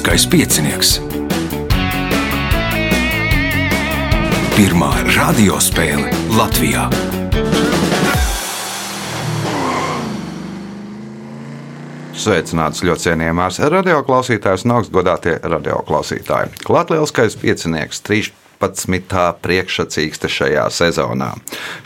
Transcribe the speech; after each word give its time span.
Lieliskais 0.00 0.26
piecinieks. 0.32 0.90
Pirmā 4.56 4.88
radiospēle 5.12 6.08
Latvijā. 6.32 6.86
Sveicināts 12.16 12.80
ļoti 12.80 13.10
cienījamās 13.10 13.60
radioklausītājas 13.60 14.64
un 14.64 14.78
augstgadātie 14.78 15.36
radioklausītāji. 15.44 16.64
Lielskais 16.96 17.36
piecinieks 17.44 18.00
13. 18.60 19.40
priekšsacīkste 19.40 20.28
šajā 20.28 20.66
sezonā. 20.74 21.32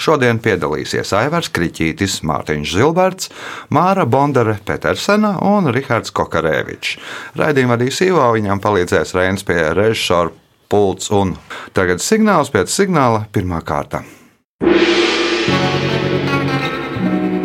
Šodien 0.00 0.40
piedalīsies 0.42 1.14
Aivars 1.14 1.50
Kriņķītis, 1.54 2.20
Mārtiņš 2.26 2.74
Zilberts, 2.74 3.30
Māra 3.70 4.06
Bondare 4.10 4.58
Petersena 4.66 5.36
un 5.46 5.70
Rihards 5.74 6.14
Kokarēvičs. 6.14 6.98
Raidījuma 7.38 7.76
vadīs 7.76 8.02
Ivo, 8.06 8.26
viņam 8.34 8.62
palīdzēs 8.64 9.14
Reinas 9.14 9.46
pie 9.46 9.60
režisora 9.76 10.34
pults 10.68 11.12
un 11.14 11.36
tagad 11.76 12.02
signāls 12.02 12.50
pēc 12.50 12.72
signāla 12.74 13.27
pirmā 13.30 13.62
kārta. 13.62 14.02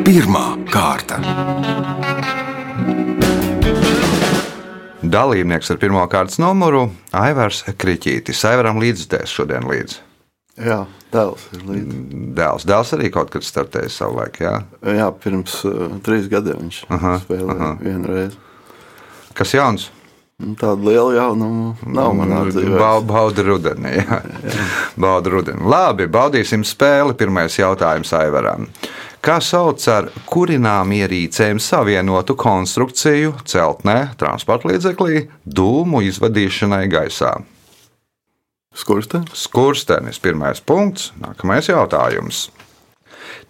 Pirmā 0.10 0.46
kārta. 0.74 1.99
Dalībnieks 5.10 5.72
ar 5.74 5.80
pirmā 5.82 6.04
kārtas 6.12 6.38
numuru- 6.42 6.90
Aivars 7.26 7.64
Kriņķītis. 7.82 8.44
Aivaram 8.50 8.80
līdzdēs 8.82 9.32
šodien 9.34 9.66
līdzi. 9.70 10.02
Jā, 10.60 10.82
dēls 11.14 11.46
ir 11.56 11.62
līdzi. 11.66 12.00
Dēls, 12.36 12.66
dēls 12.68 12.92
arī 12.98 13.10
kaut 13.16 13.30
kad 13.32 13.46
startēja 13.48 13.90
savulaik, 13.90 14.42
jā. 14.44 14.58
Jā, 14.84 15.08
pirms 15.24 15.62
uh, 15.66 15.88
trīs 16.04 16.28
gadiem 16.30 16.60
viņš 16.66 16.82
Aha, 16.92 17.14
spēlēja 17.24 17.56
aha. 17.56 17.70
vienu 17.80 18.12
reizi. 18.12 18.38
Kas 19.34 19.54
jauns? 19.56 19.88
Nu, 20.40 20.54
Tāda 20.60 20.80
liela 20.84 21.14
jaunuma 21.16 21.74
nav 21.88 22.14
manā 22.16 22.44
dzīvē. 22.48 22.78
Bau- 22.80 23.02
Bauda 23.04 23.44
rudeni. 23.44 23.96
Jā. 24.04 24.20
Bauda 25.00 25.30
rudeni. 25.34 25.64
Labi, 25.68 26.08
baudīsim 26.08 26.64
spēli. 26.68 27.16
Pirmais 27.20 27.56
jautājums 27.60 28.12
Aivaram. 28.16 28.68
Kā 29.30 29.36
sauc 29.46 29.84
ar 29.94 30.08
kurinām 30.26 30.90
ierīcēm 30.90 31.60
savienotu 31.62 32.34
konstrukciju 32.34 33.36
celtnē, 33.46 34.16
transporta 34.18 34.72
līdzeklī, 34.72 35.20
dūmu 35.46 36.00
izvadīšanai 36.08 36.88
gaisā? 36.90 37.36
Skurstenis? 38.74 39.36
Skurstenis, 39.44 40.18
pirmais 40.18 40.64
punkts. 40.66 41.12
Nākamais 41.22 41.70
jautājums. 41.70 42.48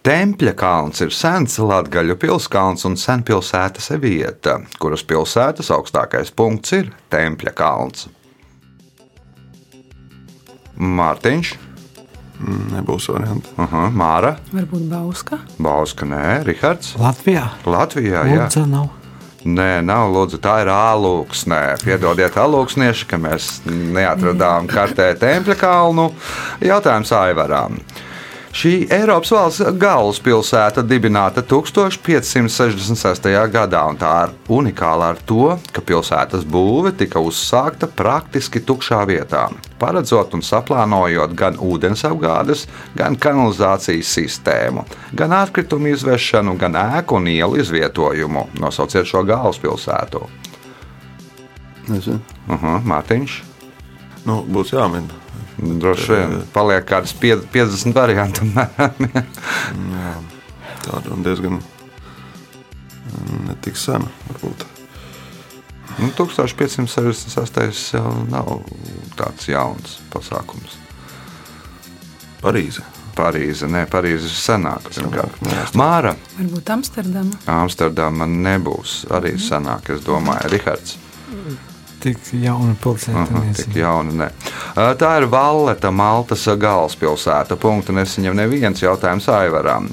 Tempļa 0.04 0.52
kalns 0.60 1.00
ir 1.00 1.16
sens 1.16 1.56
Latvijas 1.56 2.20
pilskalns 2.26 2.84
un 2.84 3.00
senpilsētas 3.00 3.88
vieta, 4.04 4.58
kuras 4.84 5.00
pilsētas 5.00 5.72
augstākais 5.72 6.28
punkts 6.36 6.76
ir 6.76 6.92
Tempļa 7.08 7.56
kalns. 7.56 8.04
Mārtiņš, 10.76 11.56
Nebūs 12.40 13.08
varianti. 13.12 13.50
uh, 13.60 13.74
Māra, 13.92 14.36
Varbūt 14.54 14.86
Bauska. 14.88 15.38
Bauska, 15.60 16.06
nē, 16.08 16.40
Rihards. 16.46 16.94
Latvijā 17.00 17.50
Latvijā, 17.68 18.22
jā. 18.30 18.46
Lūdzu, 18.46 18.64
nav. 18.70 18.88
Nē, 19.44 19.80
nav 19.84 20.10
lūdzu, 20.12 20.36
tā 20.44 20.58
ir 20.64 20.68
ālūksnē. 20.72 21.60
Piedodiet, 21.84 22.34
alūksnieši, 22.36 23.06
ka 23.08 23.16
mēs 23.20 23.50
neatradām 23.68 24.66
kartē 24.68 25.14
Tempļa 25.20 25.56
kalnu. 25.60 26.10
Jautājums 26.64 27.12
Aivaram. 27.16 27.78
Šī 28.50 28.88
Eiropas 28.90 29.30
valsts 29.30 29.76
galvaspilsēta 29.78 30.82
dibināta 30.82 31.44
1566. 31.46 33.28
gadā, 33.52 33.82
un 33.86 33.98
tā 34.00 34.10
ir 34.24 34.32
unikāla 34.50 35.12
ar 35.12 35.20
to, 35.22 35.52
ka 35.70 35.84
pilsētas 35.86 36.42
būve 36.50 36.90
tika 36.98 37.22
uzsākta 37.22 37.86
praktiski 37.86 38.58
tukšā 38.66 39.04
vietā, 39.06 39.44
paredzot 39.78 40.34
un 40.34 40.42
saplānojot 40.42 41.36
gan 41.38 41.62
ūdensapgādes, 41.62 42.66
gan 42.98 43.14
kanalizācijas 43.14 44.10
sistēmu, 44.18 44.82
gan 45.14 45.36
atkritumu 45.38 45.94
izvešanu, 45.94 46.58
gan 46.58 46.74
ēku 46.82 47.20
un 47.22 47.30
ielu 47.30 47.62
izvietojumu. 47.62 48.48
Nosauciet 48.58 49.06
šo 49.06 49.22
galvaspilsētu. 49.30 50.26
Nezinu. 51.86 52.18
Uh 52.48 52.58
-huh, 52.58 52.82
Mārtiņš. 52.82 53.42
Nu, 54.26 54.42
būs 54.42 54.74
jāmin. 54.74 55.06
Droši 55.58 56.12
vien 56.12 56.36
paliek 56.54 56.84
kādas 56.88 57.12
pie- 57.16 57.40
50 57.52 57.94
variantu. 57.96 58.46
Tāda 60.80 61.10
un 61.12 61.24
diezgan 61.26 61.58
mm, 61.60 63.40
netik 63.48 63.76
sena. 63.76 64.08
Varbūt. 64.30 64.64
Nu, 66.00 66.08
1568. 66.16 67.92
jau 67.92 68.12
nav 68.30 68.48
tāds 69.18 69.48
jauns 69.50 69.98
pasākums. 70.12 70.78
Parīze. 72.40 72.80
Parīze, 73.18 73.66
nē, 73.68 73.82
Parīze 73.90 74.30
ir 74.30 74.36
senāka. 74.38 74.94
Senāk, 74.94 75.34
Māra, 75.76 76.14
Varbūt 76.38 76.70
Amsterdama. 76.72 77.36
Amsterdama 77.52 78.24
nebūs 78.30 79.02
arī 79.12 79.34
senāka, 79.36 79.98
es 79.98 80.06
domāju, 80.06 80.48
Rihards. 80.54 80.96
Tik 83.60 83.76
jauna, 83.76 84.12
ne. 84.22 84.28
Ā, 84.74 84.92
Tā 85.00 85.10
ir 85.20 85.26
Valleta, 85.32 85.90
Maltas 85.92 86.46
galvaspilsēta. 86.48 87.58
Punktu 87.60 87.94
nesaņem 87.96 88.38
neviens 88.38 88.80
jautājums 88.82 89.28
Aivaram. 89.32 89.90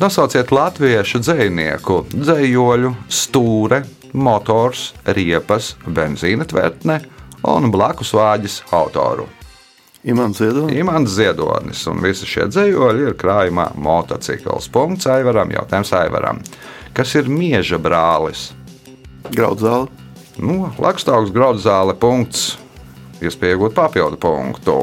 Nosauciet 0.00 0.52
latviešu 0.54 1.22
dzinieku, 1.24 2.04
dzējoļu, 2.14 2.94
stūre, 3.10 3.82
motors, 4.14 4.90
riepas, 5.04 5.74
benzīna 5.86 6.46
tvertne 6.48 7.00
un 7.50 7.70
blakus 7.74 8.14
vāģis 8.14 8.62
autoru. 8.76 9.26
Imants 10.08 10.38
Ziedonis. 10.40 10.78
Imants 10.80 11.12
Ziedonis 11.12 11.82
un 11.90 12.00
visi 12.00 12.28
šie 12.28 12.46
dzējoļi 12.48 13.10
ir 13.10 13.16
krājumā 13.20 13.72
motocikls. 13.76 14.70
Punkts 14.72 15.10
Aivaram, 15.12 15.52
jautājums 15.52 15.92
Aivaram. 15.98 16.40
Kas 16.96 17.12
ir 17.20 17.28
mieža 17.28 17.78
brālis? 17.82 18.48
Graudzāle. 19.28 19.99
Nu, 20.40 20.70
Lakstaugs 20.80 21.32
graudzāle 21.34 21.92
punkts, 22.00 22.54
iespēja 23.20 23.58
iegūt 23.58 23.74
papildu 23.76 24.16
punktu. 24.20 24.76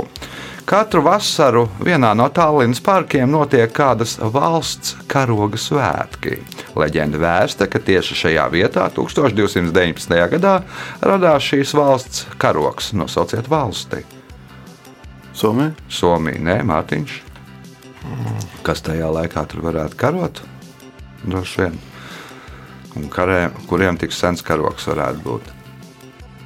Katru 0.68 1.00
vasaru 1.06 1.64
vienā 1.80 2.12
no 2.20 2.28
Tallinas 2.36 2.82
parkiem 2.84 3.32
notiek 3.32 3.72
kādas 3.74 4.18
valsts 4.20 4.98
karoga 5.08 5.58
svētki. 5.58 6.42
Leģenda 6.78 7.22
vēsta, 7.24 7.70
ka 7.72 7.80
tieši 7.80 8.20
šajā 8.20 8.46
vietā 8.52 8.86
1219. 8.94 10.20
gadā 10.36 10.58
radās 11.00 11.48
šīs 11.48 11.74
valsts 11.78 12.28
karogs. 12.38 12.92
Nosauciet 12.94 13.48
valsti. 13.50 14.04
Somija. 15.34 15.72
Somija, 15.90 16.44
nē, 16.52 16.60
Mārtiņš. 16.68 17.22
Kas 18.68 18.84
tajā 18.84 19.08
laikā 19.22 19.48
tur 19.48 19.64
varētu 19.72 19.98
karot? 20.04 20.44
Droši 21.24 21.64
vien. 21.64 21.80
Un 22.98 23.10
karē, 23.14 23.48
kuriem 23.70 24.00
tik 24.02 24.16
sens 24.16 24.42
karogs 24.46 24.88
varētu 24.90 25.22
būt? 25.26 25.54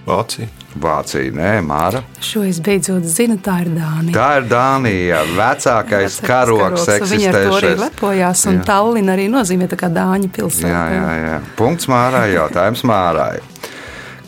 Vācija. 0.01 0.49
Vācija, 0.81 1.31
nē, 1.35 1.49
Māra. 1.67 2.01
Šo 2.23 2.41
es 2.47 2.61
beidzot 2.63 3.05
zinu, 3.07 3.37
tā 3.43 3.57
ir 3.65 3.69
Dānija. 3.75 4.13
Tā 4.15 4.27
ir 4.39 4.47
Dānija, 4.49 5.19
vecākais 5.35 6.17
Vecākais 6.17 6.19
karogs, 6.25 6.87
Viņi 7.11 7.27
ar 7.29 7.37
to 7.37 7.57
arī 7.59 7.71
lepojās, 7.79 8.45
un 8.49 8.59
Jā. 8.59 8.65
Tallina 8.71 9.15
arī 9.15 9.27
nozīmē 9.31 9.67
tā 9.71 9.77
kā 9.79 9.91
Dāņu 9.93 10.31
pilsēta. 10.33 10.71
Jā, 10.71 10.85
jā, 10.95 11.11
jā. 11.21 11.35
Punkts 11.59 11.89
Mārai, 11.91 12.31
jautājums 12.33 12.83
Mārai. 12.87 13.43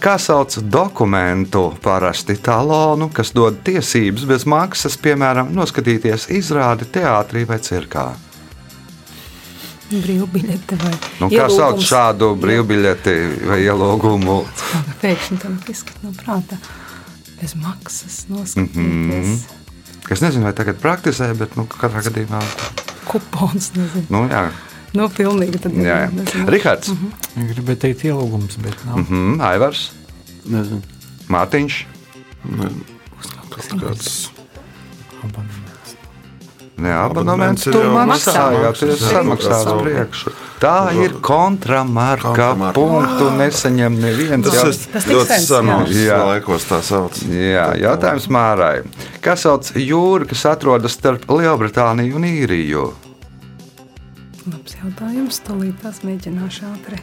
Kā 0.04 0.18
sauc 0.20 0.58
dokumentu, 0.68 1.70
parasti 1.82 2.36
talonu, 2.44 3.08
kas 3.16 3.32
dod 3.32 3.62
tiesības 3.64 4.28
bez 4.28 4.44
maksas, 4.44 5.00
piemēram, 5.00 5.54
noskatīties 5.56 6.28
izrādi 6.36 6.90
teātrī 6.92 7.48
vai 7.48 7.62
cirkā? 7.64 8.10
Brīvbiļete 9.92 10.78
vai 10.82 10.94
Nu, 11.20 11.28
kā 11.30 11.48
sauc 11.52 11.78
ielūgums. 11.78 11.88
šādu 11.90 12.30
brīvbiļeti 12.42 13.16
vai 13.50 13.60
ielūgumu? 13.66 14.38
Pēkšņi 15.04 15.38
tam 15.44 15.58
izskat 15.70 16.04
no 16.04 16.14
prāta. 16.18 16.58
Bez 17.42 17.56
maksas 17.60 18.26
noskatīties. 18.30 18.76
Mm. 18.76 19.12
-hmm. 19.12 20.12
Es 20.12 20.22
nezinu, 20.22 20.44
vai 20.44 20.54
tagad 20.54 20.80
praktizē, 20.82 21.34
bet 21.38 21.56
nu, 21.56 21.66
katrā 21.66 22.02
gadījumā. 22.04 22.42
Kupons, 23.08 23.72
nezinu. 23.76 24.06
Nu, 24.10 24.28
jā, 24.30 24.50
Nu, 24.94 25.08
pilnīgi 25.10 25.58
tad 25.58 25.74
jā. 25.74 26.06
jā. 26.06 26.46
Rihards, 26.48 26.92
mm 26.94 27.12
Viņa 27.34 27.48
gribēja 27.50 27.80
teikt 27.88 28.04
ielūgums, 28.06 28.60
bet 28.62 28.86
nav. 28.86 28.98
Mm 28.98 29.06
-hmm, 29.10 29.42
Aivars, 29.42 29.92
Nezinu. 30.46 30.82
Mārtiņš. 31.28 31.86
Nezinu. 32.46 32.84
Kaut 33.50 33.68
kāds 33.82 34.30
Jā, 35.24 35.63
abonements 36.92 37.68
Abonements 37.68 37.86
jau 37.86 38.08
maksā, 38.10 38.74
tur 38.80 38.90
ir 38.92 38.98
samaksāts 39.00 39.70
Jā. 39.70 39.78
priekšu. 39.84 40.34
Tā 40.64 40.76
ir 40.96 41.14
kontramarka. 41.20 42.32
Kontramarka. 42.32 42.80
Punktu 42.80 43.30
nesaņem 43.36 43.98
neviens. 44.00 44.48
Tas 44.48 44.80
Tas 44.88 45.04
tik 45.04 45.14
ļoti 45.16 45.40
senos 45.44 45.90
jā. 45.92 46.20
laikos 46.24 46.68
tā 46.70 46.80
sauc. 46.82 47.20
Jā, 47.28 47.74
jautājums 47.80 48.30
Mārai. 48.32 48.84
Kas 49.22 49.44
sauc 49.44 49.74
jūru, 49.76 50.28
kas 50.30 50.46
atrodas 50.46 50.96
starp 50.96 51.28
Lielbritāniju 51.28 52.16
un 52.16 52.24
Īriju? 52.32 52.86
Labs 54.48 54.76
jautājums. 54.80 55.40
Tolīt 55.44 55.80
tās 55.84 56.02
mēģināšu 56.04 56.68
ātri 56.72 57.00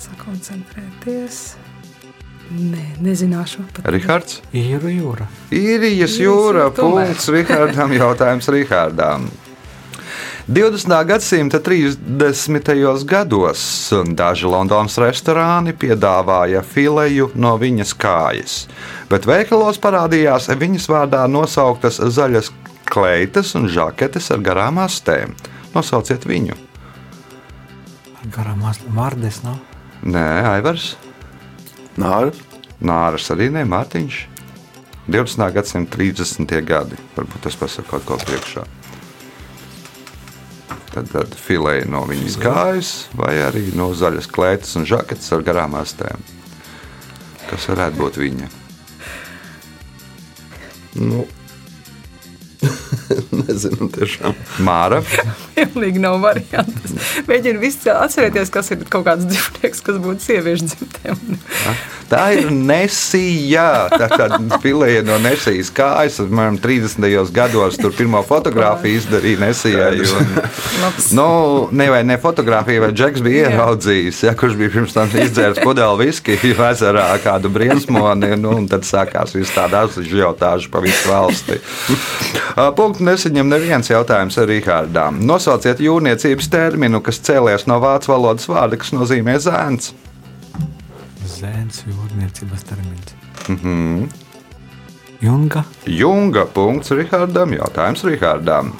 sakoncentrēties. 0.00 1.42
Nē, 2.50 2.82
nezināšu. 3.00 3.64
Rihards. 3.88 4.42
Īru 4.52 4.90
jūra. 4.92 5.28
Īrijas 5.54 6.18
jūra. 6.20 6.68
Punkts 6.74 7.30
Rihardam. 7.32 7.94
Jautājums 7.96 8.50
Rihardam. 8.52 9.30
20. 10.48 11.04
gadsimta 11.06 11.60
30. 11.62 13.04
gados 13.06 13.92
daži 14.18 14.48
Londonas 14.50 14.98
restorāni 14.98 15.70
piedāvāja 15.70 16.64
fileju 16.66 17.28
no 17.38 17.54
viņas 17.62 17.92
kājas, 17.94 18.56
bet 19.06 19.28
veikalos 19.30 19.78
parādījās 19.78 20.50
viņas 20.58 20.88
vārdā 20.90 21.22
nosauktas 21.30 22.00
zaļas 22.02 22.50
kleitas 22.90 23.54
un 23.54 23.70
žaketes 23.70 24.32
ar 24.34 24.42
garām 24.42 24.82
astēm. 24.82 25.36
Nosauciet 25.76 26.26
viņu. 26.26 26.58
Garām 28.34 28.66
vārdes 28.98 29.40
nav. 29.46 29.62
Nē, 30.02 30.26
Aivars. 30.56 30.96
Nāra. 32.00 32.32
Nāras 32.82 33.28
arī 33.34 33.50
ne 33.52 33.64
Mārtiņš. 33.68 34.20
20. 35.12 35.48
gadsimta 35.54 35.98
30. 35.98 36.54
gadi. 36.66 36.98
Varbūt 37.16 37.44
tas 37.48 37.58
pasaka 37.58 37.90
kaut 37.90 38.06
ko 38.06 38.18
priekšā. 38.22 38.64
Tad, 40.92 41.08
tad 41.08 41.36
filēja 41.40 41.86
no 41.88 42.02
viņas 42.04 42.36
kājas, 42.40 42.90
vai 43.16 43.32
arī 43.40 43.70
no 43.76 43.90
zaļas 43.96 44.28
klētas 44.28 44.76
un 44.76 44.84
žaketes 44.88 45.32
ar 45.32 45.44
garām 45.46 45.76
astēm. 45.78 46.20
Kas 47.48 47.68
varētu 47.72 48.00
būt 48.00 48.18
viņa? 48.20 48.50
Nu. 51.00 51.24
Nezinu, 53.40 53.88
tiešām. 53.96 54.36
Māra. 54.64 55.00
Pilnīgi 55.56 56.02
nav 56.02 56.20
variants. 56.22 56.94
Mēģinu 57.28 57.62
visu 57.62 57.92
atcerēties, 57.92 58.52
kas 58.52 58.72
ir 58.74 58.84
kaut 58.90 59.06
kāds 59.08 59.26
dzīvnieks, 59.28 59.82
kas 59.84 59.98
būtu 60.02 60.26
sieviešu 60.26 60.70
dzimtēm. 60.70 61.20
Tā 62.12 62.26
ir 62.36 62.50
Nesija. 62.52 63.88
Tā 63.92 64.08
kā 64.12 64.26
filēja 64.60 65.04
no 65.06 65.16
Nesijas 65.22 65.70
kājas, 65.72 66.18
man 66.28 66.58
30. 66.60 67.06
gados 67.32 67.78
tur 67.80 67.94
pirmo 67.96 68.20
fotografiju 68.26 69.00
izdarīja 69.00 69.40
Nesijai. 69.40 70.02
Un. 70.02 70.34
Nu, 71.16 71.28
ne 71.72 71.88
vai 71.92 72.02
ne 72.04 72.18
fotografija, 72.20 72.82
vai 72.84 72.90
Džeks 72.92 73.24
bija 73.24 73.48
ieraudzījis, 73.52 74.22
ja, 74.26 74.34
kurš 74.36 74.58
bija 74.60 74.74
pirms 74.74 74.96
tam 74.96 75.08
izdzēris 75.08 75.62
pudeli 75.64 76.06
viskiju 76.06 76.56
ezerā, 76.72 77.06
kādu 77.24 77.52
briesmoni. 77.52 78.34
Nu, 78.42 78.56
un 78.60 78.68
tad 78.68 78.84
sākās 78.88 79.32
viss 79.36 79.54
tāda 79.56 79.86
ažiotāža 79.88 80.68
pa 80.72 80.82
visu 80.84 81.08
valsti. 81.08 81.60
Ā, 82.56 82.68
Punktu 82.78 83.06
nesaņem 83.08 83.48
neviens 83.48 83.88
jautājums 83.88 84.36
ar 84.40 84.48
Rihārdām. 84.50 85.22
Nosauciet 85.42 85.80
jūrniecības 85.82 86.46
terminu, 86.52 87.00
kas 87.02 87.16
cēlies 87.26 87.64
no 87.66 87.80
vācu 87.82 88.12
valodas 88.12 88.44
vārda, 88.46 88.76
kas 88.78 88.92
nozīmē 88.94 89.32
zēns. 89.42 89.88
Zēns 91.26 91.80
jūrniecības 91.82 92.62
termins. 92.68 93.16
Mhm. 93.48 94.04
Junga. 95.18 95.64
Junga 95.90 96.44
punkts 96.46 96.94
Rihardam. 96.94 97.56
Jautājums 97.58 98.04
Rihardam. 98.06 98.70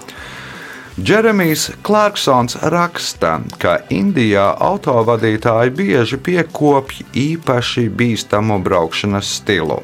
Džeremijs 1.02 1.72
Clarksons 1.82 2.54
raksta, 2.62 3.40
ka 3.58 3.80
Indijā 3.90 4.52
autovadītāji 4.54 5.74
bieži 5.74 6.20
piekopj 6.22 7.02
īpaši 7.10 7.88
bīstamu 7.90 8.62
braukšanas 8.62 9.34
stilu. 9.40 9.82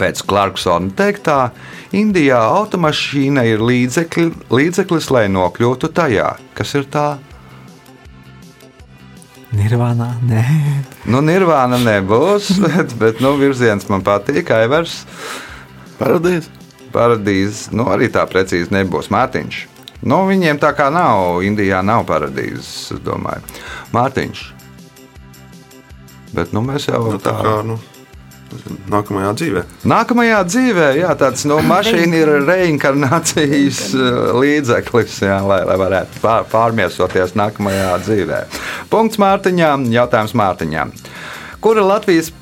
Pēc 0.00 0.20
Clarksona 0.28 0.92
teiktā, 0.96 1.50
Indijā 1.96 2.38
automašīna 2.52 3.46
ir 3.48 3.62
līdzekļi, 3.64 4.26
līdzeklis, 4.52 5.08
lai 5.14 5.24
nokļūtu 5.32 5.88
tajā, 5.96 6.34
kas 6.54 6.74
ir 6.76 6.84
tā. 6.92 7.06
Nirvānā. 9.56 10.12
Nē. 10.22 10.44
Nu, 11.10 11.22
nirvāna 11.26 11.80
nebūs, 11.82 12.52
bet, 12.66 12.94
bet 13.00 13.24
nu, 13.24 13.34
virziens 13.40 13.88
man 13.90 14.04
patīk. 14.06 14.52
Aivars, 14.54 15.00
Paradīze. 15.98 16.52
paradīze, 16.94 17.72
nu, 17.74 17.88
arī 17.90 18.08
tā 18.12 18.22
precīzi 18.30 18.70
nebūs. 18.76 19.10
Mārtiņš. 19.10 19.64
Nu, 20.06 20.22
viņiem 20.28 20.60
tā 20.62 20.70
kā 20.76 20.86
nav, 20.92 21.42
Indijā 21.44 21.82
nav 21.84 22.06
paradīzes, 22.08 22.70
es 22.94 23.02
domāju. 23.04 23.42
Mārtiņš. 23.92 24.44
Bet 26.36 26.54
nu, 26.54 26.62
mēs 26.62 26.86
jau 26.88 27.02
Nu, 27.10 27.18
tā 27.18 27.34
kā 27.34 27.56
nu, 27.66 27.80
nākamajā 28.90 29.30
dzīvē. 29.40 29.62
Nākamajā 29.90 30.40
dzīvē, 30.48 30.88
jā, 31.00 31.10
tāds 31.20 31.44
nu, 31.48 31.60
mašīna 31.66 32.20
ir 32.20 32.32
reinkarnācijas 32.48 33.80
uh, 33.94 34.18
līdzeklis, 34.40 35.20
jā, 35.26 35.38
lai, 35.46 35.60
lai 35.68 35.78
varētu 35.80 36.22
pār, 36.24 36.46
pārmiesoties 36.50 37.36
nākamajā 37.38 37.94
dzīvē. 38.04 38.42
Punkts 38.92 39.20
Mārtiņām, 39.22 39.88
jautājums 39.94 40.36
Mārtiņām. 40.38 40.94
Kura 41.60 41.84
Latvijas 41.86 42.32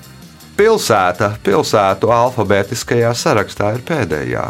pilsēta 0.58 1.34
pilsētu 1.44 2.10
alfabētiskajā 2.14 3.12
sarakstā 3.18 3.74
ir 3.76 3.84
pēdējā? 3.88 4.46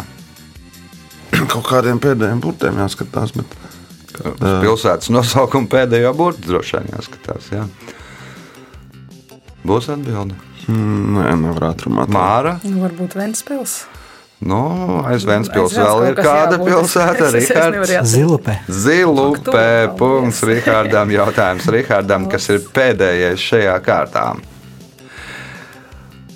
Kaut 1.53 1.67
kādiem 1.69 2.01
pēdējiem 2.03 2.43
burtiem 2.45 2.81
jāskatās. 2.83 3.35
Bet, 3.37 3.59
Uz 4.19 4.55
pilsētas 4.65 5.13
nosaukumu 5.15 5.69
pēdējo 5.71 6.11
burbuļu 6.17 6.49
droši 6.49 6.79
vien 6.79 6.89
jāskatās. 6.97 7.53
Jā. 7.55 7.67
Būs 9.67 9.89
atbilde. 9.93 10.35
mm, 10.69 11.15
nē, 11.19 11.31
nevarētu 11.45 11.89
runāt. 11.89 12.09
Māra. 12.15 12.59
Nu, 12.65 12.83
varbūt 12.87 13.17
Ventspils. 13.19 13.85
Nu, 14.39 15.03
aiz 15.03 15.25
Vēncpils 15.27 15.73
Aiz 15.75 15.81
vēl 15.83 16.05
ir 16.13 16.15
kāda 16.15 16.55
jābūt. 16.61 16.69
pilsēta, 16.69 17.31
Rihards. 17.91 18.13
Zilupe. 18.13 18.55
Zilupē, 18.71 19.89
Paldies. 19.89 19.97
punkts 19.99 20.43
Rihardam, 20.47 21.11
jautājums 21.11 21.67
Rihardam, 21.75 22.29
kas 22.31 22.47
ir 22.55 22.61
pēdējais 22.71 23.43
šajā 23.43 23.75
kārtā. 23.83 24.29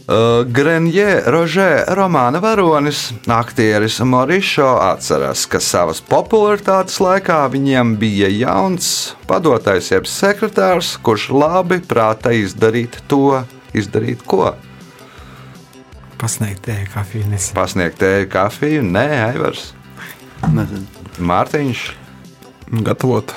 Uh, 0.03 0.43
Grenjē 0.51 1.23
Rožē 1.31 1.85
romāna 1.95 2.41
varonis, 2.43 3.13
aktieris 3.31 4.01
Morišo 4.03 4.67
atceras, 4.83 5.45
ka 5.47 5.61
savas 5.63 6.01
popularitātes 6.03 6.99
laikā 6.99 7.39
viņiem 7.53 7.95
bija 8.01 8.27
jauns 8.35 9.15
padotais 9.31 9.93
jeb 9.93 10.09
sekretārs, 10.11 10.97
kurš 11.07 11.29
labi 11.31 11.79
prāta 11.87 12.35
izdarīt 12.35 12.99
to, 13.07 13.45
izdarīt 13.79 14.27
ko? 14.27 14.57
Pasniegt 16.19 16.67
tēju 16.67 16.91
kafiju 16.97 17.31
nesen. 17.31 17.55
Pasniegt 17.55 18.03
tēju, 18.03 18.27
kafiju, 18.35 18.83
nē, 18.83 19.07
Aivars, 19.31 19.71
Nezinu. 20.51 20.87
Mārtiņš, 21.23 21.87
Gatavot. 22.83 23.31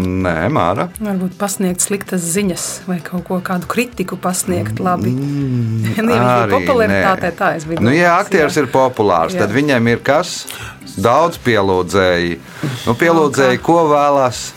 Nē, 0.00 0.36
Māra. 0.52 0.88
Varbūt 1.02 1.34
pasniegt 1.40 1.84
sliktas 1.84 2.24
ziņas 2.34 2.66
vai 2.88 2.98
kaut 3.04 3.26
ko 3.28 3.40
kādu 3.44 3.68
kritiku 3.70 4.16
pasniegt 4.20 4.80
labi. 4.82 5.12
Mm, 5.12 5.92
viņš 5.96 6.14
Arī 6.16 6.54
popularitātē, 6.54 7.32
nē. 7.32 7.36
tā 7.38 7.50
es 7.58 7.66
biju. 7.68 7.82
Nu, 7.84 7.92
ja 7.94 8.16
aktieris 8.20 8.56
jā. 8.56 8.64
ir 8.64 8.72
populārs, 8.72 9.36
Jā. 9.36 9.44
tad 9.44 9.54
viņam 9.56 9.92
ir 9.92 10.02
kas? 10.04 10.46
Daudz 10.92 11.38
pielūdzēji. 11.44 12.38
Nu, 12.86 12.96
pielūdzēji, 13.00 13.62
ko 13.64 13.82
vēlās? 13.92 14.50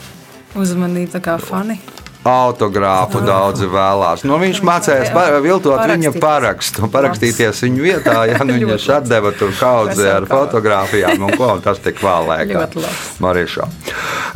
Uzmanību 0.55 1.15
tā 1.15 1.23
kā 1.23 1.37
fani. 1.41 1.79
Autogrāfu 2.25 3.19
daudzi 3.21 3.67
vēlās. 3.69 4.23
Nu, 4.25 4.39
viņš 4.41 4.61
mācījās 4.65 5.11
pa- 5.13 5.27
viltot 5.43 5.77
viņa 5.85 6.11
parakstu, 6.17 6.87
parakstīties 6.89 7.61
viņu 7.67 7.83
vietā. 7.85 8.15
Ja 8.31 8.39
nu, 8.47 8.55
viņš 8.71 8.87
atdeva 8.97 9.29
tur 9.37 9.53
kaudzi 9.59 10.07
ar 10.09 10.25
fotografijām, 10.29 11.21
un 11.27 11.35
ko 11.37 11.51
un 11.53 11.61
tas 11.65 11.77
tik. 11.83 12.01
Ļoti 12.01 12.81
labs. 12.81 13.03
Marišā. 13.21 13.67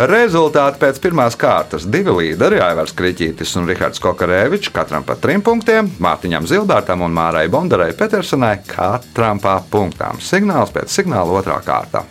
Rezultāti 0.09 0.79
pēc 0.83 1.01
pirmās 1.01 1.37
kārtas. 1.39 1.87
Divi 1.89 2.13
līderi, 2.13 2.61
Aivars 2.63 2.93
Kriņķītis 2.97 3.55
un 3.59 3.67
Rihards 3.69 4.01
Kokarēvičs, 4.03 4.71
katram 4.75 5.03
pa 5.07 5.17
trim 5.19 5.41
punktiem, 5.45 5.89
Mārtiņam 5.99 6.47
Zilbērtam 6.49 7.01
un 7.05 7.13
Mārai 7.15 7.47
Bondarai 7.51 7.91
Petersonai, 7.97 8.59
katram 8.69 9.41
pa 9.41 9.57
punktām. 9.71 10.21
Signāls 10.23 10.73
pēc 10.75 10.93
signāla 10.93 11.41
otrā 11.41 11.59
kārta. 11.65 12.05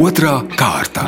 Otra 0.00 0.38
kārta. 0.56 1.04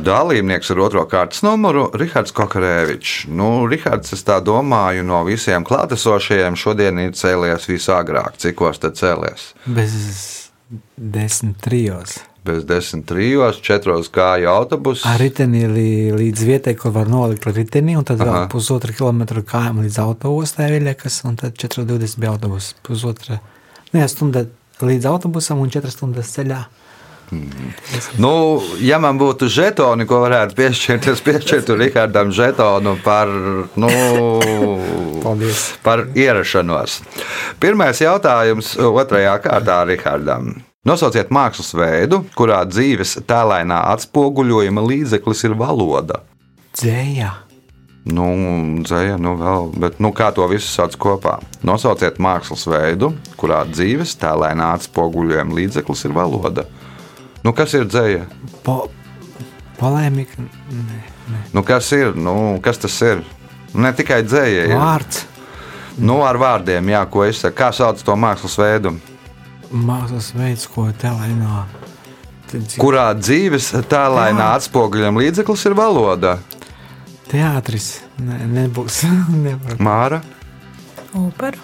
Dalībnieks 0.00 0.70
ar 0.72 0.78
otro 0.80 1.02
kārtas 1.10 1.42
numuru- 1.44 1.90
Rihards 2.00 2.32
Kokarēvičs. 2.32 3.28
Nu, 3.28 3.66
Rihards, 3.68 4.14
es 4.16 4.24
tā 4.24 4.38
domāju, 4.44 5.04
no 5.04 5.20
visiem 5.26 5.64
klātesošajiem 5.66 6.56
šodien 6.56 6.98
ir 7.02 7.12
cēlies 7.12 7.68
visagrāk. 7.68 8.38
Cikos 8.40 8.80
tad 8.80 8.96
cēlies? 8.96 9.52
Bez 9.66 9.92
desmit 10.96 11.60
trijos. 11.60 12.18
Bez 12.44 12.64
desmit 12.64 13.04
trijos, 13.06 13.60
četros 13.60 14.08
gāja 14.10 14.48
autobuss. 14.54 15.04
Ar 15.04 15.18
riteni 15.20 15.66
lī- 15.68 16.14
līdz 16.16 16.44
vietai, 16.48 16.74
kur 16.78 16.90
var 16.92 17.06
nolikt 17.06 17.44
riteni, 17.44 17.96
un 17.96 18.04
tad 18.04 18.20
Aha. 18.20 18.30
vēl 18.30 18.48
pusotra 18.48 18.96
kilometra 18.96 19.42
kājām 19.42 19.84
līdz 19.84 19.98
autobusai 20.00 20.70
Viļakas, 20.72 21.24
un 21.28 21.36
tad 21.36 21.58
4,20 21.60 22.16
bija 22.18 22.30
autobus. 22.32 22.74
Pusotra, 22.82 23.40
ne, 23.92 24.08
stunda 24.08 24.46
līdz 24.80 25.04
autobusam 25.04 25.60
un 25.60 25.68
4 25.68 25.90
stundas 25.92 26.32
ceļā. 26.32 26.64
Nu, 28.18 28.32
ja 28.82 28.98
man 29.02 29.18
būtu 29.20 29.46
žetoni, 29.50 30.06
ko 30.08 30.22
varētu 30.24 30.56
piešķirt, 30.58 31.10
es 31.12 31.22
piešķirtu 31.24 31.76
Rihardam 31.78 32.32
žetonu 32.34 32.96
par, 33.04 33.30
nu, 33.78 33.90
Paldies. 35.22 35.66
par 35.84 36.08
ierašanos. 36.18 37.00
Pirmais 37.62 38.02
jautājums 38.02 38.74
otrajā 38.82 39.36
kārtā 39.44 39.84
Rihardam. 39.86 40.56
Nosauciet 40.88 41.28
mākslas 41.28 41.74
veidu, 41.76 42.22
kurā 42.32 42.62
dzīves 42.64 43.18
tēlainā 43.28 43.82
atspoguļojuma 43.92 44.82
līdzeklis 44.88 45.44
ir 45.44 45.54
valoda. 45.60 46.22
Dzēja. 46.72 47.34
Nu, 48.08 48.26
dzēja, 48.80 49.18
nu 49.20 49.34
vēl, 49.36 49.66
bet 49.76 49.98
nu, 50.00 50.08
kā 50.16 50.30
to 50.32 50.46
visu 50.48 50.70
sauc 50.72 50.96
kopā? 50.96 51.36
Nosauciet 51.68 52.16
mākslas 52.16 52.64
veidu, 52.64 53.12
kurā 53.36 53.60
dzīves 53.68 54.16
tēlainā 54.22 54.72
atspoguļojuma 54.78 55.58
līdzeklis 55.60 56.06
ir 56.08 56.16
valoda. 56.16 56.64
Nu, 57.44 57.52
kas 57.56 57.74
ir 57.76 57.86
dzēja? 57.88 58.26
Po, 58.66 58.82
polēmika. 59.78 60.42
Nē, 60.44 60.98
nē. 61.32 61.42
Nu, 61.56 61.64
kas 61.66 61.88
ir? 61.96 62.12
Nu, 62.18 62.34
kas 62.64 62.80
tas 62.82 62.96
ir? 63.06 63.22
Ne 63.74 63.92
tikai 63.96 64.20
dzēja. 64.26 64.66
Ir. 64.68 64.76
Vārds. 64.76 65.24
Nu, 66.00 66.20
ar 66.24 66.38
vārdiem, 66.40 66.92
jā, 66.92 67.00
ko 67.12 67.24
es 67.26 67.40
saku. 67.42 67.56
Kā 67.58 67.70
sauc 67.76 68.00
to 68.04 68.16
mākslas 68.16 68.56
veidu? 68.60 68.94
Mākslas 69.70 70.32
veids, 70.36 70.66
ko 70.70 70.88
tēlēnā. 71.00 71.64
Kurā 72.80 73.12
dzīves 73.14 73.70
tēlainā 73.90 74.48
atspoguļojuma 74.56 75.22
līdzeklis 75.22 75.68
ir 75.70 75.76
valoda? 75.78 76.34
Teātris. 77.30 78.00
Nē, 78.18 78.40
nebūs. 78.50 79.04
Māra, 79.86 80.18
Opera. 81.16 81.58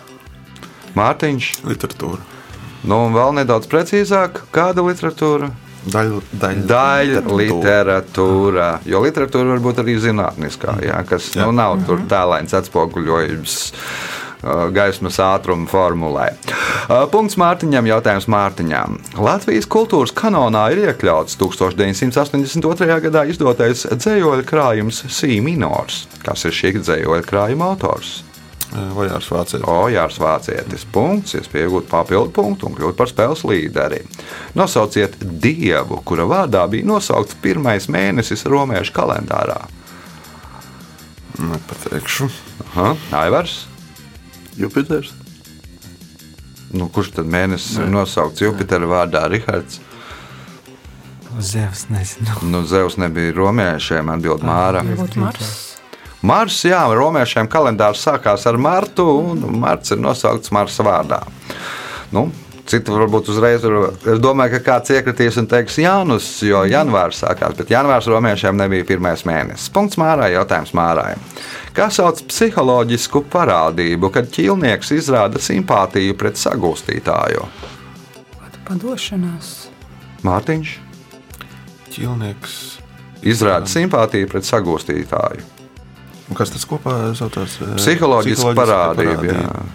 Mārtiņš. 0.97 1.51
Literatūra. 1.67 2.23
Nu, 2.87 3.01
un 3.09 3.17
vēl 3.17 3.35
nedaudz 3.41 3.67
precīzāk, 3.71 4.45
kāda 4.55 4.85
literatūra? 4.87 5.51
Daļa, 5.87 6.21
daļa, 6.43 6.63
Daļa 6.67 7.21
literatūra. 7.41 8.71
Jo 8.91 9.03
literatūra 9.05 9.55
var 9.55 9.63
būt 9.63 9.83
arī 9.85 9.95
zinātniskā, 10.03 10.81
jā, 10.83 10.99
kas 11.07 11.31
jā. 11.37 11.47
Nu, 11.47 11.55
nav 11.55 11.79
tur 11.87 12.03
tēlēns 12.11 12.57
atspoguļojums. 12.59 13.57
uh, 14.43 14.67
Gaismas 14.75 15.19
ātruma 15.23 15.69
formulē. 15.71 16.29
Uh, 16.91 17.05
Punkts 17.13 17.39
Mārtiņam, 17.41 17.87
jautājums 17.91 18.29
Mārtiņām. 18.33 18.99
Latvijas 19.23 19.69
kultūras 19.71 20.15
kanonā 20.17 20.67
ir 20.75 20.85
iekļauts 20.89 21.39
1982. 21.41 23.01
gadā 23.09 23.27
izdotais 23.31 23.87
dzējoļu 23.95 24.47
krājums 24.49 25.05
Sī 25.11 25.39
minors. 25.45 26.05
Kas 26.27 26.47
ir 26.49 26.57
šī 26.57 26.77
dzējoļu 26.81 27.27
krājuma 27.31 27.73
autors? 27.75 28.19
Vajārs 28.73 29.29
Vācijā. 29.31 29.63
Ojārs 29.71 30.19
Vācietis. 30.21 30.85
Punkts, 30.93 31.37
iespēja 31.39 31.69
iegūt 31.69 31.89
papildu 31.91 32.33
punktu 32.35 32.69
un 32.69 32.77
kļūt 32.77 32.99
par 32.99 33.11
spēles 33.11 33.45
līderi. 33.47 34.03
Nosauciet 34.59 35.17
dievu, 35.21 36.01
kura 36.05 36.27
vārdā 36.29 36.65
bija 36.71 36.89
nosaukts 36.89 37.39
pirmais 37.43 37.89
mēnesis 37.93 38.47
romiešu 38.51 38.95
kalendārā. 38.97 39.61
Nepateikšu. 41.39 42.29
Aha, 42.71 42.95
Aivars. 43.23 43.67
Jupiters. 44.57 45.13
Nu, 46.77 46.89
kurš 46.93 47.13
tad 47.21 47.29
mēnesis 47.31 47.79
ir 47.79 47.93
nosaukts 47.93 48.43
Jupitera 48.43 48.89
vārdā? 48.91 49.27
Rihards. 49.31 49.81
Zevs, 51.41 51.87
nezinu. 51.93 52.33
Nu, 52.49 52.65
Zeus 52.65 52.97
nebija 52.97 53.35
romiešiem, 53.37 54.09
atbild 54.09 54.45
Māra. 54.47 54.81
Varbūt 54.87 55.19
Mars. 55.21 55.76
Mars, 56.27 56.59
jā, 56.67 56.81
romiešiem 56.97 57.47
kalendārs 57.51 58.03
sākās 58.07 58.47
ar 58.51 58.59
Martu, 58.59 59.07
un 59.31 59.61
Marts 59.61 59.95
ir 59.95 60.03
nosaukts 60.03 60.53
Marsa 60.55 60.87
vārdā. 60.87 61.21
Nu, 62.15 62.29
Citi 62.67 62.91
varbūt 62.91 63.29
uzreiz 63.31 63.63
ir. 63.63 63.75
Es 64.11 64.19
domāju, 64.19 64.57
ka 64.57 64.73
kāds 64.73 64.91
iekritīs 64.91 65.37
un 65.39 65.47
teiks, 65.47 65.77
Jānis, 65.79 66.27
jo 66.43 66.65
janvārs 66.67 67.21
sākās, 67.23 67.55
bet 67.55 67.71
janvārs 67.71 68.09
romiešiem 68.11 68.59
nebija 68.59 68.89
pirmais 68.89 69.23
mēnesis. 69.29 69.69
Punkts 69.71 69.99
Mārai, 70.03 70.33
jautājums 70.35 70.75
Mārai. 70.75 71.13
Kā 71.77 71.87
sauc 71.95 72.25
psiholoģisku 72.27 73.23
parādību, 73.31 74.11
kad 74.11 74.33
ķīlnieks 74.35 74.91
izrāda 74.99 75.39
simpātiju 75.43 76.19
pret 76.19 76.43
sagūstītāju? 76.43 77.47
Padošanās. 78.67 79.69
Mārtiņš 80.27 80.73
Ķilnieks. 81.95 82.57
izrāda 83.23 83.71
simpātiju 83.71 84.27
pret 84.33 84.49
sagūstītāju. 84.49 85.56
Un 86.31 86.35
Kas 86.39 86.51
tas 86.51 86.65
kopā 86.67 87.15
saucās? 87.15 87.59
Psiholoģiska 87.79 88.55
parādība. 88.59 89.33
jā. 89.33 89.67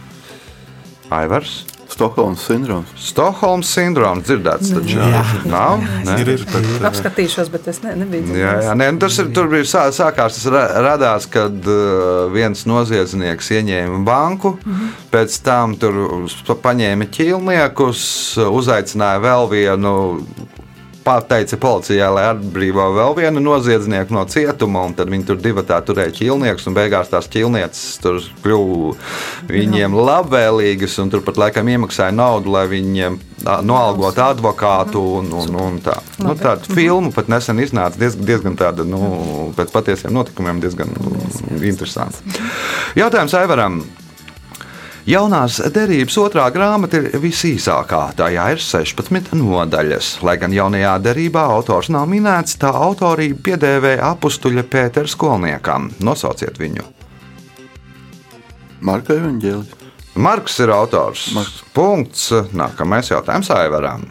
Aivars. 1.11 1.65
Stokholmas 1.91 2.39
sindroms. 2.47 2.87
Stokholmas 2.95 3.67
sindroms 3.75 4.23
dzirdēts 4.23 4.69
taču 4.71 4.95
Jā. 4.95 5.23
nav. 5.51 5.81
Ne? 6.07 6.13
Ir, 6.23 6.29
ir, 6.37 6.45
bet, 6.47 6.69
Apskatīšos, 6.87 7.49
bet 7.51 7.67
es 7.67 7.81
ne, 7.83 7.91
nebiju 7.99 8.37
Jā, 8.39 8.53
jā, 8.63 8.75
nē, 8.79 8.87
nu 8.95 9.01
tas 9.03 9.17
ir, 9.19 9.27
tur 9.35 9.49
bija 9.51 9.67
sā, 9.67 9.81
sākās, 9.91 10.37
tas 10.39 10.45
ra- 10.53 10.79
radās, 10.87 11.27
kad 11.27 11.67
viens 12.31 12.63
noziedznieks 12.69 13.51
ieņēma 13.57 13.99
banku, 14.07 14.53
mm 14.63 14.71
-hmm. 14.71 14.95
pēc 15.11 15.35
tam 15.43 15.75
tur 15.75 15.99
pa- 16.47 16.55
paņēma 16.69 17.09
ķīlniekus, 17.11 18.01
uzaicināja 18.47 19.19
vēl 19.27 19.49
vienu. 19.51 19.93
Pateica 21.01 21.57
policijai, 21.57 22.09
lai 22.13 22.25
atbrīvo 22.29 22.83
vēl 22.93 23.15
vienu 23.17 23.41
noziedznieku 23.41 24.13
no 24.13 24.25
cietuma, 24.29 24.83
un 24.85 24.93
tad 24.97 25.09
viņi 25.09 25.25
tur 25.25 25.39
divi 25.41 25.63
tā 25.65 25.79
turēja 25.85 26.13
ķīlniekus, 26.19 26.67
un 26.69 26.77
beigās 26.77 27.09
tās 27.09 27.29
ķīlnieces 27.33 28.01
tur 28.03 28.19
kļuva 28.43 28.93
viņiem 29.49 29.97
labvēlīgas, 29.97 30.99
un 31.01 31.13
tur 31.13 31.23
pat 31.25 31.39
laikam 31.41 31.71
iemaksāja 31.73 32.13
naudu, 32.13 32.53
lai 32.53 32.67
viņiem 32.69 33.17
ā, 33.45 33.57
noalgotu 33.65 34.21
advokātu 34.25 35.01
un, 35.21 35.31
un, 35.41 35.57
un 35.63 35.79
tā. 35.83 35.97
Nu, 36.21 36.35
tādu 36.39 36.75
filmu 36.75 37.13
pat 37.15 37.31
nesen 37.33 37.63
iznāca 37.63 37.97
diezgan, 38.01 38.27
diezgan 38.29 38.59
tāda, 38.59 38.85
nu, 38.85 39.49
pēc 39.57 39.73
patiesiem 39.73 40.13
notikumiem 40.15 40.61
diezgan 40.61 40.93
nu, 40.99 41.17
interesants. 41.61 42.21
Jautājums 42.99 43.37
Aivaram. 43.41 43.81
Jaunās 45.09 45.55
derības 45.73 46.13
otrā 46.21 46.43
grāmata 46.53 46.99
ir 47.01 47.15
visīsākā. 47.23 48.01
Tajā 48.19 48.43
ir 48.53 48.59
16 48.61 49.31
nodaļas. 49.33 50.11
Lai 50.21 50.35
gan 50.37 50.53
jaunajā 50.53 50.93
derībā 51.01 51.47
autors 51.55 51.89
nav 51.89 52.05
minēts, 52.11 52.59
tā 52.61 52.69
autorība 52.69 53.41
piedēvē 53.49 53.95
apstuļa 54.11 54.65
Pētera 54.69 55.09
skolniekam. 55.09 55.89
Nosauciet 56.05 56.61
viņu. 56.61 56.85
Marka 58.85 59.17
Evanģēlis. 59.17 59.77
Marks 60.21 60.59
ir 60.61 60.69
autors. 60.75 61.31
Marks. 61.33 61.61
Punkts. 61.73 62.29
Nākamais 62.53 63.09
jautājums 63.09 63.49
Aivaram. 63.55 64.05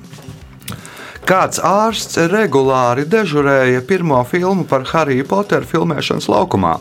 Kāds 1.28 1.60
ārsts 1.62 2.18
regulāri 2.32 3.04
dežurēja 3.06 3.84
pirmo 3.86 4.18
filmu 4.26 4.64
par 4.66 4.88
Harry 4.90 5.20
Potteru 5.22 5.68
filmēšanas 5.70 6.26
laukumā? 6.32 6.78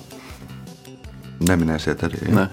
Neminēsiet 1.46 2.08
arī. 2.08 2.24
Nē. 2.34 2.48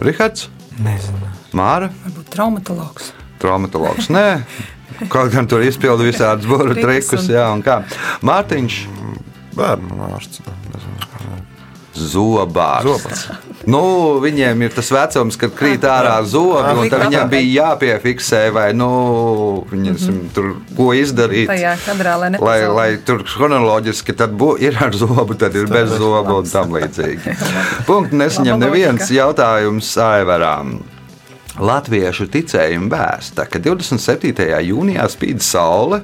Rihards, 0.00 0.48
Nezinu. 0.82 1.28
Māra, 1.54 1.90
Varbūt 2.04 2.30
traumatologs. 2.34 3.12
traumatologs. 3.42 4.08
Nē, 4.10 4.42
kaut 5.12 5.30
gan 5.34 5.46
tur 5.50 5.62
izpildu 5.62 6.06
visādus 6.08 6.48
burbuļu 6.50 6.82
Trikus 6.82 7.28
Jā, 7.30 7.46
un 7.54 7.62
kā. 7.62 7.82
Mārtiņš, 8.26 8.78
bērnu 9.54 10.00
ārsts. 10.10 10.40
nezinu. 10.72 10.93
Zobārsts. 11.94 13.28
Nu, 13.70 13.80
viņiem 14.20 14.64
ir 14.66 14.72
tas 14.74 14.90
vecums, 14.92 15.38
kad 15.40 15.54
krīt 15.56 15.84
ārā 15.88 16.16
zobi, 16.28 16.72
un 16.82 16.90
tad 16.92 17.06
viņam 17.06 17.30
bija 17.32 17.68
jāpiefiksē, 17.70 18.42
vai 18.52 18.66
nu, 18.76 18.88
viņas, 19.70 20.08
tur 20.36 20.50
ko 20.76 20.90
izdarīt. 20.98 21.46
Tajā 21.48 21.76
kadrā, 21.84 22.16
lai 22.20 22.32
Lai, 22.44 22.58
lai 22.68 22.88
tur 23.06 23.22
chronoloģiski 23.28 24.16
tad 24.18 24.34
bū, 24.36 24.54
ir 24.60 24.76
ar 24.82 24.92
zobu, 24.96 25.38
tad 25.38 25.56
ir 25.56 25.70
bez 25.70 25.94
zobu 25.96 26.40
un 26.42 26.50
tam 26.50 26.74
līdzīgi. 26.74 27.38
Punktu 27.88 28.20
nesaņem 28.20 28.60
neviens 28.60 29.14
jautājums 29.14 29.94
Aivarām. 30.02 30.76
Latviešu 31.54 32.26
ticējuma 32.34 32.90
vēsta, 32.90 33.46
ka 33.46 33.60
27. 33.62 34.48
jūnijā 34.66 35.06
spīd 35.12 35.44
saule, 35.44 36.02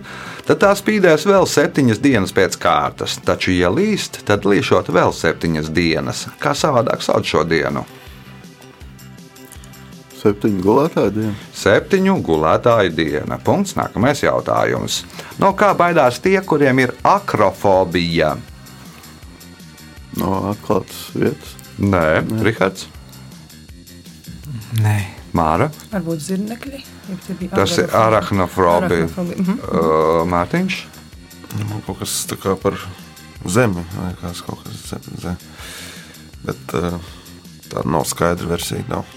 tad 0.50 0.58
tā 0.64 0.70
spīdēs 0.74 1.28
vēl 1.30 1.46
septiņas 1.46 2.02
dienas 2.02 2.34
pēc 2.34 2.58
kārtas. 2.58 3.20
Taču, 3.22 3.54
ja 3.54 3.70
līst, 3.70 4.24
tad 4.26 4.48
līšot 4.50 4.90
vēl 4.90 5.14
septiņas 5.14 5.70
dienas. 5.70 6.26
Kā 6.42 6.56
savādāk 6.58 7.04
sauc 7.06 7.28
šo 7.28 7.44
dienu? 7.46 7.84
Septiņu 10.20 10.60
gulētāju 10.66 11.14
dienu. 11.14 11.34
Septiņu 11.56 12.18
gulētāju 12.26 12.92
diena. 12.98 13.38
Punkts. 13.46 13.78
Nākamais 13.78 14.24
jautājums. 14.26 15.04
No 15.38 15.54
kā 15.56 15.70
baidās 15.78 16.18
tie, 16.20 16.36
kuriem 16.42 16.82
ir 16.82 16.96
akrofobija? 17.06 18.34
No 20.18 20.36
atklātas 20.50 21.06
vietas. 21.14 21.56
Nē, 21.80 22.20
Rihards, 22.44 22.90
Nē. 24.82 24.96
Māra. 25.32 25.70
Varbūt 25.90 26.26
zirnekļi. 26.26 26.99
Tas 27.54 27.76
ir. 27.78 27.92
Arachnofobija, 27.96 29.08
mhm. 29.10 29.60
Uh, 29.60 30.22
Mārtiņš. 30.30 30.80
Nu, 31.58 31.80
kaut 31.86 32.02
kas 32.02 32.14
tā 32.30 32.38
kā 32.38 32.54
par 32.60 32.76
zemi. 33.44 33.82
Liekas, 33.96 34.44
kaut 34.46 34.62
kas 34.66 34.84
zem, 34.92 35.08
zem. 35.22 35.38
Bet 36.46 36.76
uh, 36.78 36.96
tāda 37.70 37.86
nav 37.90 38.06
skaidra 38.08 38.52
versija. 38.52 38.84
Nav. 38.90 39.08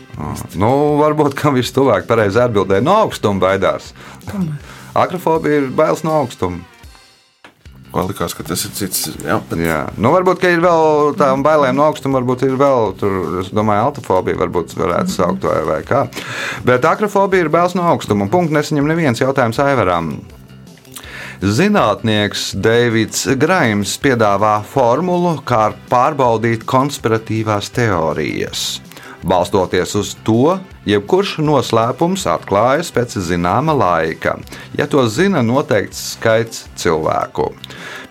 Nu, 0.59 0.71
varbūt 1.01 1.38
kam 1.38 1.57
vistuvāk 1.57 2.07
pareizi 2.09 2.41
atbildēja 2.43 2.85
no 2.85 2.97
augstuma 3.05 3.41
baidās. 3.47 3.93
Akrofobija 4.93 5.63
ir 5.63 5.71
bailes 5.73 6.03
no 6.05 6.13
augstuma. 6.21 6.62
Kā 7.93 8.05
likās, 8.09 8.35
ka 8.35 8.45
tas 8.47 8.65
ir 8.67 8.73
cits. 8.77 9.07
Jā, 9.23 9.39
bet 9.50 9.63
Jā, 9.63 9.79
nu 10.01 10.12
varbūt 10.13 10.43
ir 10.50 10.62
vēl 10.63 11.15
tādām 11.19 11.45
bailēm 11.45 11.77
no 11.77 11.88
augstuma, 11.88 12.19
varbūt 12.19 12.45
ir 12.50 12.57
vēl, 12.59 12.93
tur, 13.00 13.17
es 13.43 13.51
domāju, 13.55 13.89
altofobija 13.89 14.39
varbūt 14.41 14.75
varētu 14.79 15.13
saukt 15.13 15.47
vai, 15.47 15.59
vai 15.67 15.81
kā. 15.88 16.05
Bet 16.67 16.85
akrofobija 16.89 17.45
ir 17.45 17.51
bailes 17.53 17.77
no 17.77 17.85
augstuma, 17.93 18.25
un 18.25 18.33
punkts 18.33 18.55
nesaņem 18.55 18.89
neviens 18.89 19.23
jautājums 19.23 19.62
Aivaram. 19.63 20.15
Zinātnieks 21.43 22.53
Deivids 22.55 23.25
Graims 23.39 23.97
piedāvā 24.00 24.62
formulu, 24.63 25.35
kā 25.43 25.73
pārbaudīt 25.91 26.63
konspiratīvās 26.69 27.67
teorijas. 27.75 28.67
Balstoties 29.24 29.96
uz 29.96 30.10
to, 30.27 30.60
jebkurš 30.84 31.38
noslēpums 31.48 32.25
atklājas 32.27 32.92
pēc 32.92 33.15
zināma 33.24 33.72
laika, 33.72 34.36
ja 34.75 34.84
to 34.92 35.00
zina 35.08 35.39
noteikts 35.46 36.18
skaits 36.18 36.65
cilvēku. 36.80 37.53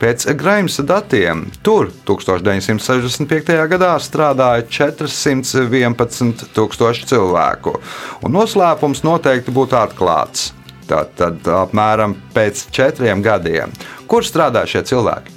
Pēc 0.00 0.24
Graimsa 0.40 0.82
datiem 0.88 1.44
tur 1.62 1.92
1965. 2.08 3.52
gadā 3.74 3.92
strādāja 4.00 4.64
411,000 4.72 7.04
cilvēku, 7.12 7.76
un 8.24 8.36
noslēpums 8.38 9.04
noteikti 9.04 9.52
būtu 9.52 9.76
atklāts. 9.84 10.52
Tad, 10.88 11.12
tad 11.16 11.46
apmēram 11.46 12.16
pēc 12.34 12.66
četriem 12.74 13.22
gadiem. 13.24 13.72
Kur 14.10 14.26
strādā 14.26 14.64
šie 14.68 14.82
cilvēki? 14.88 15.34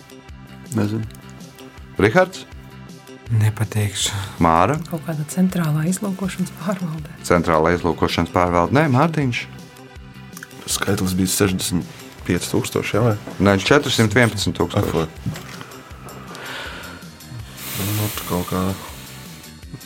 Nezinu. 0.75 1.05
Rihards, 2.01 2.43
Nepateikšu. 3.35 4.13
Māra, 4.43 4.77
Kaut 4.89 5.03
kāda 5.07 5.25
centrālā 5.31 5.85
izlūkošanas 5.89 6.51
pārvaldē. 6.61 7.11
Centrālā 7.27 7.73
izlūkošanas 7.77 8.31
pārvalde, 8.33 8.75
Nē, 8.77 8.85
Mārtiņš. 8.93 9.41
skaitlis 10.71 11.13
bija 11.17 11.27
65,000. 11.33 12.93
Jā, 12.93 13.01
vai? 13.05 13.15
Nē, 13.39 13.57
411,000. 13.61 14.79
Afo. 14.79 15.05
Nu, 17.85 18.07
kaut 18.29 18.47
kā, 18.49 18.61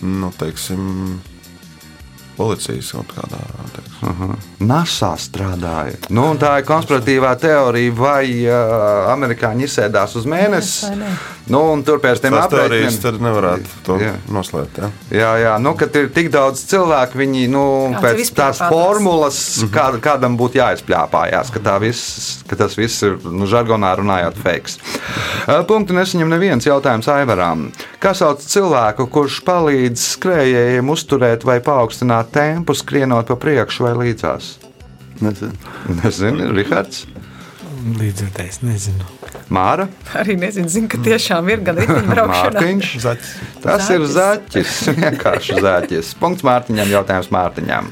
nu, 0.06 0.30
teiksim, 0.40 1.20
policijas 2.38 2.92
kaut 2.96 3.12
kādā. 3.18 3.40
Teiksim. 3.76 4.36
NASA 4.70 5.10
strādāja. 5.20 5.98
Nu, 6.14 6.30
tā 6.40 6.54
ir 6.62 6.68
konspiratīvā 6.70 7.34
teorija, 7.42 7.96
vai 7.98 8.24
uh, 8.46 9.10
amerikāņi 9.16 9.66
izsēdās 9.68 10.16
uz 10.20 10.28
mēnesi. 10.30 10.94
Ne? 11.00 11.12
Nu, 11.50 11.62
un 11.74 11.82
tur 11.86 11.98
pēc 12.02 12.22
tam 12.22 12.36
aprēķiniem. 12.38 12.98
tad 13.02 13.18
nevarētu 13.24 13.82
to 13.86 13.98
Jā. 14.02 14.12
noslēpt. 14.30 14.78
Jā. 14.78 14.90
Jā, 15.14 15.30
jā, 15.42 15.54
nu, 15.62 15.74
kad 15.80 15.96
ir 15.98 16.10
tik 16.14 16.30
daudz 16.34 16.62
cilvēku, 16.70 17.18
viņi 17.18 17.48
nu, 17.50 17.64
Kāds 17.98 18.22
pēc 18.22 18.32
tās 18.38 18.62
formulas, 18.70 19.40
kā, 19.74 19.88
kādam 20.04 20.38
būtu 20.40 20.62
jāizpļāpājās, 20.62 21.52
ka, 21.56 21.78
viss, 21.82 22.30
ka 22.50 22.60
tas 22.60 22.78
viss 22.78 23.02
ir, 23.08 23.18
nu, 23.26 23.50
žargonā 23.50 23.96
runājot, 24.00 24.38
fakes. 24.44 24.78
Punktu 25.70 25.98
nesaņem 25.98 26.30
neviens 26.30 26.70
jautājums 26.70 27.10
Aivaram. 27.10 27.70
Kā 28.04 28.14
sauc 28.18 28.46
cilvēku, 28.46 29.10
kurš 29.10 29.42
palīdz 29.48 30.06
skrējējiem 30.18 30.94
uzturēt 30.94 31.48
vai 31.50 31.60
paaugstināt 31.66 32.30
tempu, 32.36 32.78
skrienot 32.78 33.34
pa 33.34 33.40
priekšu 33.42 33.90
vai 33.90 33.96
līdzās? 34.04 34.58
Nezinu. 35.20 35.56
Nezinu, 36.00 36.54
Rihards, 36.56 37.08
Līdzjūtējs, 37.80 38.60
nezinu. 38.68 39.06
Māra, 39.54 39.88
Arī 40.18 40.36
nezinu, 40.38 40.70
zinu, 40.70 40.90
ka 40.92 41.00
tiešām 41.02 41.48
ir 41.50 41.64
gan 41.66 41.80
riteņbraukšana. 41.82 42.54
Mārtiņš. 42.60 42.92
Zaķis. 43.06 43.32
Tas 43.64 43.90
ir 43.94 44.06
zaķis. 44.10 44.76
Vienkārši 45.00 45.64
zaķis. 45.64 46.14
Punkts 46.22 46.46
Mārtiņam, 46.46 46.94
jautājums 46.94 47.32
Mārtiņam. 47.34 47.90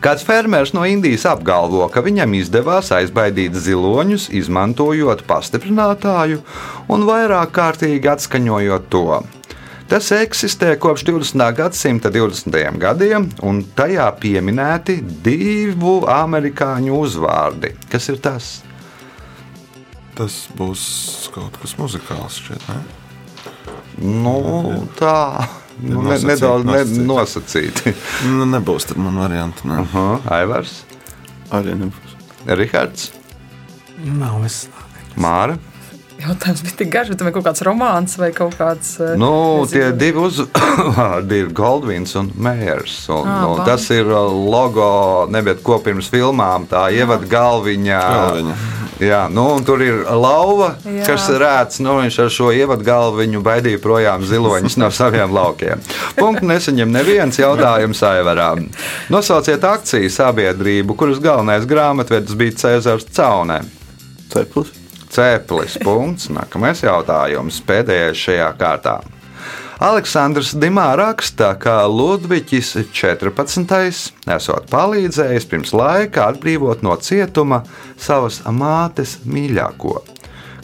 Kāds 0.00 0.24
fermers 0.24 0.72
no 0.72 0.86
Indijas 0.88 1.26
apgalvo, 1.28 1.84
ka 1.92 2.00
viņam 2.00 2.32
izdevās 2.38 2.88
aizbaidīt 2.96 3.58
ziloņus, 3.66 4.30
izmantojot 4.40 5.26
pastiprinātāju 5.28 6.40
un 6.88 7.04
vairāk 7.04 7.52
kārtīgi 7.58 8.08
atskaņojot 8.08 8.88
to. 8.88 9.20
Tas 9.90 10.08
eksistē 10.14 10.72
kopš 10.80 11.04
20. 11.10 11.44
gadsimta 11.58 12.14
20. 12.14 12.56
gadiem, 12.80 13.28
un 13.44 13.60
tajā 13.76 14.06
pieminēti 14.22 15.00
divu 15.26 15.98
amerikāņu 16.08 16.96
uzvārdi. 17.04 17.74
Kas 17.90 18.08
ir 18.08 18.20
tas? 18.22 18.52
Tas 20.18 20.34
būs 20.58 20.82
kaut 21.34 21.54
kas 21.62 21.76
muzikāls 21.78 22.40
šķiet. 22.42 22.66
Ne? 22.68 22.80
Nu, 24.00 24.34
tā 24.98 25.46
nu, 25.80 26.02
ne, 26.06 26.16
nedaudz 26.30 26.66
ne, 26.68 27.04
nosacīti. 27.08 27.94
Nu, 28.36 28.46
nebūs 28.48 28.88
tad 28.90 29.00
man 29.00 29.16
varianti. 29.20 29.68
Ne? 29.70 29.82
Aha, 29.84 30.06
Aivars, 30.40 30.82
Arī 31.54 31.74
nebūs. 31.78 32.14
Rihards, 32.46 33.10
Nav 34.00 34.44
es. 34.48 34.62
Māra. 35.20 35.58
Jautājums 36.20 36.60
bija 36.64 36.76
tik 36.78 36.88
garš, 36.92 37.10
vai 37.24 37.30
kaut 37.32 37.44
kāds 37.46 37.62
romāns 37.64 38.14
vai 38.20 38.28
kaut 38.36 38.52
kāds. 38.56 38.94
eh, 39.00 39.14
Nu, 39.20 39.64
nezinu. 39.64 39.70
tie 39.72 39.86
divi 39.96 40.20
uzvārdi 40.24 41.38
ir 41.42 41.48
Goldvins 41.56 42.12
un 42.20 42.28
Mējers. 42.36 42.96
Un, 43.12 43.24
Ā, 43.28 43.36
nu, 43.40 43.54
labi. 43.56 43.66
tas 43.68 43.86
ir 43.96 44.08
uh, 44.08 44.28
logo, 44.28 44.88
neviet 45.32 45.62
ko 45.64 45.78
pirms 45.84 46.08
filmām, 46.12 46.66
tā 46.68 46.86
ievada 46.96 47.24
galviņā. 47.28 48.00
Galviņa. 48.04 48.56
Jā, 49.00 49.22
nu, 49.32 49.46
un 49.56 49.64
tur 49.64 49.80
ir 49.80 50.02
lauva, 50.04 50.74
Jā. 50.84 51.06
kas 51.08 51.28
rēts. 51.40 51.80
Nu, 51.80 51.96
viņš 52.02 52.18
ar 52.24 52.32
šo 52.34 52.50
ievadu 52.52 52.84
galviņu 52.84 53.40
baidīja 53.44 53.80
projām 53.80 54.24
ziloņus 54.28 54.76
no 54.80 54.90
saviem 54.92 55.32
laukiem. 55.32 55.80
Punktu 56.18 56.48
nesaņem 56.50 56.92
neviens 56.92 57.40
jautājums 57.40 58.02
Aivarām. 58.04 58.66
Nosauciet 59.12 59.64
akciju 59.64 60.10
sabiedrību, 60.12 60.96
kuras 61.00 61.22
galvenais 61.22 61.64
grāmatvedis 61.70 62.36
bija 62.36 62.58
Cēzars 62.64 63.08
Caunē. 63.16 63.62
Ceplis. 64.30 64.74
Ceplis. 65.10 65.78
Punkts. 65.82 66.28
Nākamais 66.34 66.84
jautājums. 66.84 67.62
Pēdējais 67.66 68.28
šajā 68.28 68.52
kārtā. 68.60 69.00
Aleksandrs 69.80 70.50
Dimā 70.60 70.90
raksta, 71.00 71.54
ka 71.56 71.86
Ludvigs 71.88 72.74
14. 72.92 74.10
esot 74.28 74.66
palīdzējis 74.68 75.46
pirms 75.48 75.70
laika 75.72 76.26
atbrīvot 76.28 76.82
no 76.84 76.92
cietuma 77.00 77.62
savas 77.96 78.42
mātes 78.44 79.14
mīļāko. 79.24 79.94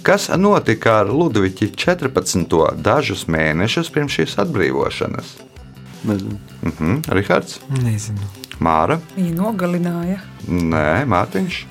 Kas 0.05 0.29
notika 0.37 0.99
ar 1.01 1.09
Ludvigu 1.09 1.71
14. 1.73 2.59
dažus 2.77 3.25
mēnešus 3.25 3.89
pirms 3.95 4.19
šīs 4.19 4.37
atbrīvošanas? 4.45 5.31
Nezinu. 6.05 6.37
Mhm, 6.69 6.99
Rihards, 7.17 7.57
Nezinu. 7.73 8.29
Māra, 8.61 9.01
Viņu 9.17 9.33
nogalināja. 9.41 10.21
Nē, 10.45 11.07
Mārtiņš. 11.09 11.63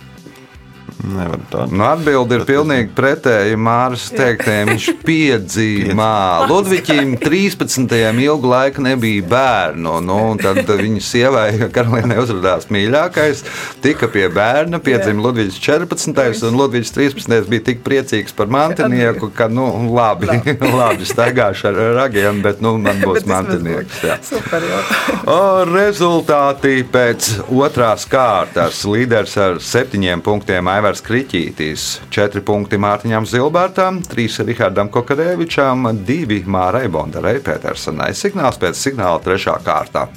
Nevar 1.05 1.41
tā. 1.51 1.65
Nu, 1.69 1.83
Atbilde 1.85 2.39
ir 2.39 2.43
pilnīgi 2.47 2.91
pretēji 2.97 3.57
Māras 3.61 4.05
teiktiem. 4.13 4.69
Viņš 4.71 4.85
piedzīvā. 5.05 6.11
Ludvigam 6.49 7.15
13. 7.21 7.95
ilgu 8.25 8.49
laiku 8.49 8.83
nebija 8.85 9.25
bērnu. 9.29 9.95
Nu, 10.05 10.17
un 10.33 10.41
tad 10.41 10.61
viņa 10.69 11.01
sievai, 11.05 11.45
Karolīnai, 11.73 12.17
uzrādījās 12.21 12.69
mīļākais. 12.73 13.43
Tika 13.83 14.09
pie 14.13 14.27
bērna, 14.33 14.79
piedzima 14.83 15.25
Ludvigs 15.27 15.59
14. 15.61 16.45
un 16.49 16.57
Ludvigs 16.59 16.93
13. 16.95 17.49
bija 17.51 17.65
tik 17.71 17.83
priecīgs 17.85 18.33
par 18.37 18.49
mantinieku, 18.53 19.29
ka, 19.35 19.49
nu, 19.51 19.67
labi, 19.93 20.29
labi 20.61 21.07
staigāšu 21.13 21.69
ar 21.71 21.81
ragiem, 21.99 22.41
bet, 22.45 22.61
nu, 22.65 22.75
man 22.81 23.01
būs 23.05 23.21
Bet 23.21 23.29
mantinieks. 23.31 24.01
jā. 24.05 24.19
Super 24.25 24.65
jautājums. 24.65 25.21
O, 25.35 25.63
rezultāti 25.65 26.83
pēc 26.93 27.31
otrās 27.49 28.03
kārtas. 28.09 28.83
Līderis 28.85 29.33
ar 29.41 29.57
septiņiem 29.63 30.21
punktiem 30.25 30.67
Aivars 30.75 30.99
Kriņķītis, 31.05 31.83
četri 32.11 32.41
punkti 32.43 32.75
Mārtiņam 32.81 33.23
Zilbērtam, 33.29 34.01
trīs 34.11 34.35
Rihardam 34.43 34.89
Kokarēvičam, 34.91 35.85
divi 36.03 36.41
Mārai 36.51 36.89
Bondarai 36.91 37.37
Petersonai. 37.45 38.09
Signāls 38.17 38.59
pēc 38.59 38.75
signāla 38.75 39.21
trešā 39.23 39.53
kārta. 39.63 40.09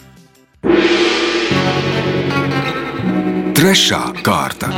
Trešā 3.55 4.01
kārta. 4.27 4.73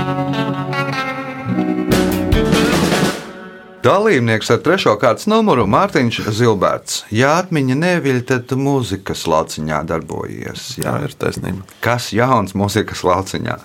Dalībnieks 3.81 4.53
ar 4.53 4.61
trešo 4.61 4.93
kārtas 5.01 5.31
numuru 5.33 5.65
Mārtiņš 5.71 6.19
Zilberts. 6.37 6.99
Ja 7.09 7.39
atmiņa 7.39 7.79
neviļ, 7.87 8.21
tad 8.29 8.53
mūzikas 8.53 9.25
lauciņā 9.33 9.81
darbojies. 9.89 10.75
Jā, 10.83 10.99
Jā. 10.99 11.09
ir 11.09 11.17
taisnība. 11.17 11.65
Kas 11.81 12.11
jauns 12.13 12.53
mūzikas 12.53 13.01
lauciņā? 13.09 13.57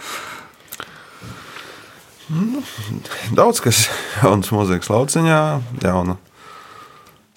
Daudz 3.37 3.61
kas 3.63 3.85
jauns 4.21 4.51
mūzikas 4.53 4.89
lauciņā, 4.89 5.39
jauna 5.85 6.17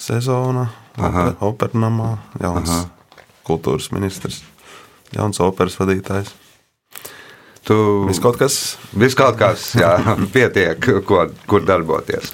sezona, 0.01 0.68
Aha. 0.98 1.33
opernamā, 1.44 2.16
jauns 2.40 2.72
Aha. 2.72 2.85
kultūras 3.46 3.90
ministrs, 3.94 4.42
jauns 5.14 5.40
operas 5.44 5.79
vadītājs. 5.81 6.33
Tu 7.68 7.77
Viss 8.09 8.22
kaut 8.24 8.38
kas 8.40 8.79
Viss 8.96 9.18
kaut 9.18 9.37
kas, 9.40 9.74
jā, 9.77 9.92
pietiek, 10.35 10.81
ko, 11.05 11.27
kur 11.51 11.66
darboties. 11.68 12.33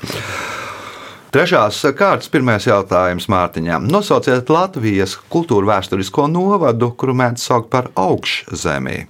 Trešās 1.35 1.81
kārtas 1.99 2.31
pirmais 2.31 2.63
jautājums 2.63 3.27
Mārtiņām. 3.27 3.89
Nosauciet 3.91 4.53
Latvijas 4.55 5.17
kultūra 5.33 5.73
vēsturisko 5.73 6.29
novadu, 6.31 6.93
kuru 6.95 7.17
mēdz 7.19 7.49
saukt 7.49 7.73
par 7.73 7.89
augšzemī. 7.99 9.01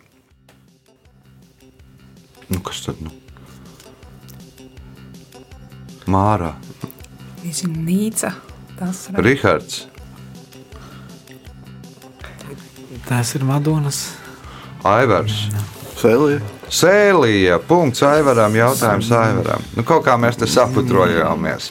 Nu, 2.48 2.62
kas 2.64 2.80
tad? 2.87 3.04
Nu? 3.04 3.12
Māra, 6.11 6.55
Nīca. 7.45 8.33
Tas 8.79 9.09
ir 9.09 9.21
Rihards, 9.23 9.85
Tas 13.05 13.35
ir 13.35 13.45
Madonas. 13.45 14.14
Aivars. 14.85 15.49
Sēlija. 16.01 16.40
Sēlija, 16.73 17.59
punkts 17.69 18.03
Aivaram, 18.05 18.55
jautājums 18.57 19.11
Aivaram. 19.14 19.64
Nu, 19.77 19.85
kaut 19.87 20.07
kā 20.07 20.17
mēs 20.21 20.38
te 20.40 20.49
saputrojāmies. 20.49 21.69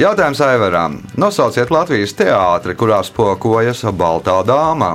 Jautājums 0.00 0.42
Aivaram. 0.44 0.98
Nosauciet 1.20 1.72
Latvijas 1.72 2.14
teātri, 2.16 2.76
kurā 2.78 3.00
spokojas 3.04 3.82
Baltā 3.96 4.36
dāma. 4.48 4.94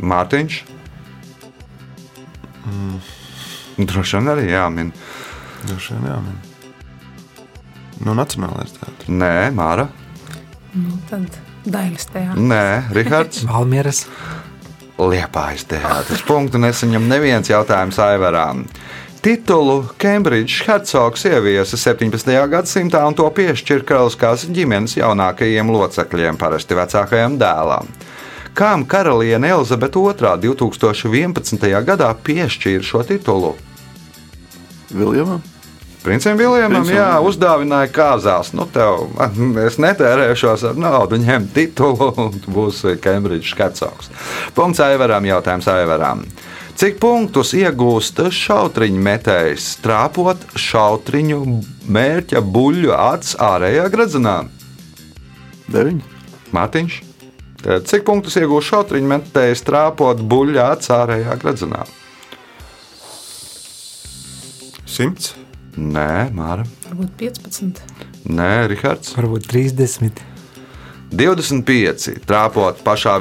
Mārtiņš. 0.00 0.58
Droši 3.78 4.18
vien 4.18 4.34
arī 4.34 4.50
jāmin. 4.50 4.90
Droši 5.68 5.94
vien 5.94 6.10
jāmin. 6.10 6.53
Nu, 8.02 8.14
Nacionālais 8.18 8.74
teātris. 8.74 9.10
Nē, 9.10 9.50
Māra. 9.54 9.88
nu, 10.74 10.98
tad 11.10 11.28
Dailas 11.64 12.08
teātris. 12.10 12.48
Nē, 12.50 12.90
Rihards. 12.96 13.44
Valmieras. 13.50 14.04
Liepājas 14.98 15.64
teātris. 15.70 16.22
Punktu 16.26 16.60
nesaņem 16.62 17.06
neviens 17.10 17.50
jautājums 17.50 17.98
Aivarām. 18.02 18.64
Titulu 19.24 19.86
Kembridžas 19.96 20.66
hercogs 20.66 21.22
ieviesa 21.24 21.78
17. 21.80 22.28
gadsimtā 22.52 23.00
un 23.08 23.16
to 23.16 23.24
piešķīra 23.32 23.86
karaliskās 23.88 24.44
ģimenes 24.52 24.98
jaunākajiem 24.98 25.70
locekļiem, 25.72 26.36
parasti 26.36 26.76
vecākajam 26.76 27.38
dēlam. 27.40 27.88
Kām 28.54 28.84
karaliene 28.86 29.48
Elizabete 29.50 29.98
II 29.98 30.36
2011. 30.44 31.64
gadā 31.88 32.12
piešķīra 32.28 32.84
šo 32.84 33.00
titulu? 33.08 33.54
Viljamam. 34.92 35.53
Princim 36.04 36.36
Viljamam, 36.36 36.82
Princam 36.84 36.98
jā, 36.98 37.12
uzdāvināja 37.24 37.88
kāzās. 37.94 38.50
Nu, 38.52 38.66
tev, 38.68 39.06
es 39.64 39.78
netērēšos 39.80 40.66
ar 40.68 40.80
naudu, 40.80 41.16
ņem 41.22 41.46
titulu, 41.54 42.10
un 42.26 42.34
būsi 42.44 42.98
Kembridžas 43.00 43.54
hercogs. 43.56 44.10
Punkts 44.56 44.82
Aivaram, 44.84 45.24
jautājums 45.24 45.70
Aivaram. 45.72 46.26
Cik 46.76 46.98
punktus 47.00 47.54
iegūst 47.56 48.20
šautriņu 48.34 49.00
metējs, 49.06 49.70
trāpot 49.80 50.44
šautriņu 50.58 51.40
mērķa 51.96 52.42
buļļu 52.52 52.92
acis 52.98 53.38
ārējā 53.40 53.88
gradzenā? 53.94 54.36
Deviņi. 55.70 56.02
Mārtiņš, 56.54 56.98
Tad 57.64 57.86
cik 57.88 58.02
punktus 58.04 58.34
iegūst 58.36 58.68
šautriņu 58.68 59.08
metējs, 59.08 59.62
trāpot 59.64 60.18
buļļu 60.20 60.60
acis 60.60 60.90
ārējā 60.92 61.38
gradzenā? 61.40 61.86
Simts. 64.84 65.32
Nē, 65.76 66.28
Māra. 66.34 66.64
Varbūt 66.88 67.16
15. 67.18 67.82
Nē, 68.30 68.52
Rihards. 68.70 69.14
Varbūt 69.18 69.48
30. 69.50 70.22
25. 71.14 72.08
Trāpot 72.26 72.80
pašā 72.82 73.12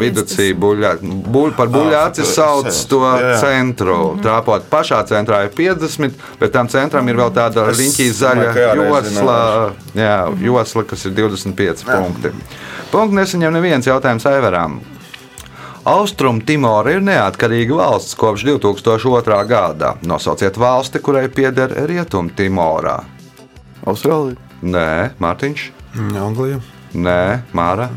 buļļā, 0.58 0.92
buļ, 1.34 1.52
par 1.58 1.68
Ah, 1.68 1.74
buļļāci 1.76 2.26
sauc 2.26 2.70
to 2.90 3.02
Jā, 3.04 3.18
jā. 3.22 3.36
centru. 3.42 3.98
Trāpot 4.24 4.66
pašā 4.72 5.04
centrā 5.10 5.44
ir 5.46 5.52
50, 5.54 6.16
bet 6.40 6.54
tam 6.56 6.70
centram 6.72 7.08
ir 7.12 7.20
vēl 7.20 7.34
tāda 7.36 7.68
riņķī 7.70 8.08
zaļa 8.18 8.48
jā, 8.58 8.72
josla, 8.80 9.38
jā, 9.94 10.16
josla, 10.42 10.86
kas 10.90 11.06
ir 11.06 11.14
25 11.20 11.86
punkti. 11.86 12.34
Punkts 12.94 13.18
nesaņem 13.20 13.54
neviens 13.54 13.86
jautājums 13.90 14.26
Aivaram. 14.30 14.80
Austrum 15.84 16.38
Timora 16.48 16.94
ir 16.96 17.02
neatkarīga 17.04 17.76
valsts 17.76 18.16
kopš 18.16 18.46
2002. 18.48 19.40
gada. 19.48 19.90
Nosauciet 20.08 20.56
valsti, 20.56 21.02
kurai 21.04 21.26
pieder 21.28 21.74
Rietum 21.90 22.30
Timorā. 22.32 23.02
Austrālija. 23.84 24.40
Nē, 24.64 25.12
Mārtiņš. 25.20 25.66
Mm, 25.98 26.14
Anglija. 26.22 26.62
Nē, 26.96 27.24
Māra. 27.52 27.90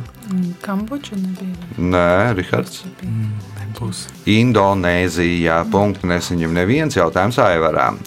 Kambodža 0.67 1.15
nebija. 1.21 1.55
Nē, 1.79 2.35
Rihards. 2.35 2.83
Nebūs. 3.07 4.03
Indonēzijā. 4.35 5.61
Punktu 5.71 6.11
nesaņem 6.11 6.59
neviens 6.59 6.99
jautājums 6.99 7.39
Aivarām. 7.39 8.03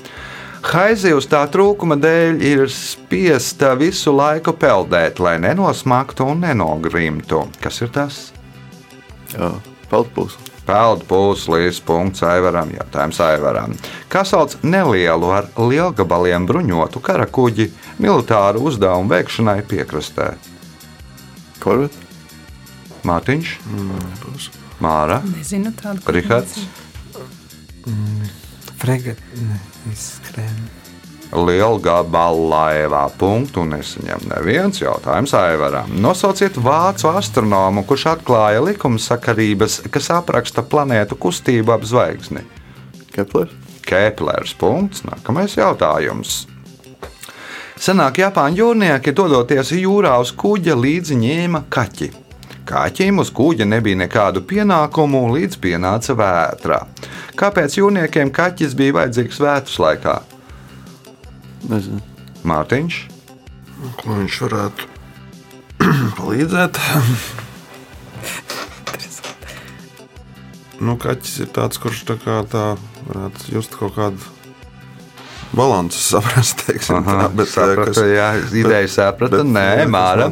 Haizivs 0.73 1.29
tā 1.31 1.45
trūkuma 1.47 1.95
dēļ 2.03 2.43
ir 2.43 2.65
spiesta 2.67 3.71
visu 3.79 4.11
laiku 4.11 4.51
peldēt, 4.59 5.23
lai 5.23 5.37
nenosmaktu 5.39 6.27
un 6.33 6.43
nenogrimtu. 6.43 7.45
Kas 7.63 7.79
ir 7.87 7.95
tas? 7.95 8.21
Jā. 9.31 9.53
Peldpūs. 9.89 10.37
Peldu 10.69 11.05
pūslīs, 11.09 11.79
punkts 11.81 12.21
Aivaram, 12.25 12.69
jautājums 12.75 13.19
Aivaram. 13.25 13.73
Kā 14.11 14.21
sauc 14.27 14.53
nelielu 14.61 15.31
ar 15.33 15.47
lielgabaliem 15.57 16.45
bruņotu 16.49 17.01
karakuģi 17.01 17.71
militāru 17.97 18.61
uzdevumu 18.69 19.09
veikšanai 19.09 19.63
piekrastē? 19.69 20.35
Korvet. 21.63 21.95
Mārtiņš, 23.07 23.55
Nebūs. 23.73 24.49
Māra, 24.83 25.21
Nezinu 25.25 25.71
tādu. 25.75 26.03
Rihards. 26.13 26.59
Fregat. 28.79 29.19
Ne, 29.35 29.59
izskrēja. 31.29 31.45
Lielgabalā 31.45 33.09
punktu 33.17 33.63
nesaņem 33.65 34.29
neviens 34.29 34.81
jautājums 34.81 35.33
Aivaram. 35.33 35.89
Nosauciet 36.01 36.57
vācu 36.57 37.09
astronomu, 37.09 37.83
kurš 37.83 38.15
atklāja 38.15 38.61
likumsakarības, 38.63 39.83
kas 39.91 40.09
apraksta 40.09 40.63
planētu 40.63 41.15
kustību 41.15 41.71
ap 41.71 41.83
zvaigzni. 41.83 42.41
Keplers. 43.13 43.51
Keplers. 43.85 44.53
Punkts. 44.53 45.03
Nākamais 45.03 45.57
jautājums. 45.57 46.47
Senāk 47.79 48.19
Japāņu 48.19 48.57
jūrnieki 48.57 49.13
dodoties 49.15 49.71
jūrā 49.71 50.19
uz 50.19 50.33
kuģa 50.35 50.75
līdzi 50.75 51.15
ņēma 51.15 51.63
kaķi. 51.69 52.11
Kaķim 52.69 53.19
uz 53.23 53.31
kuģa 53.33 53.65
nebija 53.65 53.97
nekādu 53.97 54.43
pienākumu, 54.45 55.31
līdz 55.33 55.57
pienāca 55.57 56.13
vētra. 56.13 56.83
Kāpēc 57.39 57.79
jūrniekiem 57.79 58.29
kaķis 58.35 58.75
bija 58.77 58.99
vajadzīgs 58.99 59.39
vētras 59.41 59.79
laikā? 59.79 60.17
Nezinu. 61.67 61.99
Mārtiņš, 62.47 62.99
Ko 63.99 64.15
viņš 64.19 64.37
varētu 64.45 64.87
palīdzēt? 66.19 66.79
nu, 70.79 70.95
kaķis 70.99 71.37
ir 71.43 71.49
tāds, 71.55 71.79
kurš 71.81 72.05
tā 72.07 72.15
kā 72.21 72.39
tā 72.49 72.65
varētu 73.09 73.51
just 73.51 73.73
kaut 73.75 73.95
kādu 73.97 74.35
balansu 75.55 75.99
saprast. 75.99 76.61
Teiksim, 76.67 76.99
Aha, 77.01 77.15
tā, 77.25 77.29
bet, 77.35 77.49
sapratu, 77.51 77.93
kas- 77.95 78.11
jā, 78.13 78.27
ideja 78.61 78.87
saprata, 78.93 79.41
nē, 79.43 79.65
jā, 79.65 79.77
kas 79.83 79.93
Māra. 79.95 80.27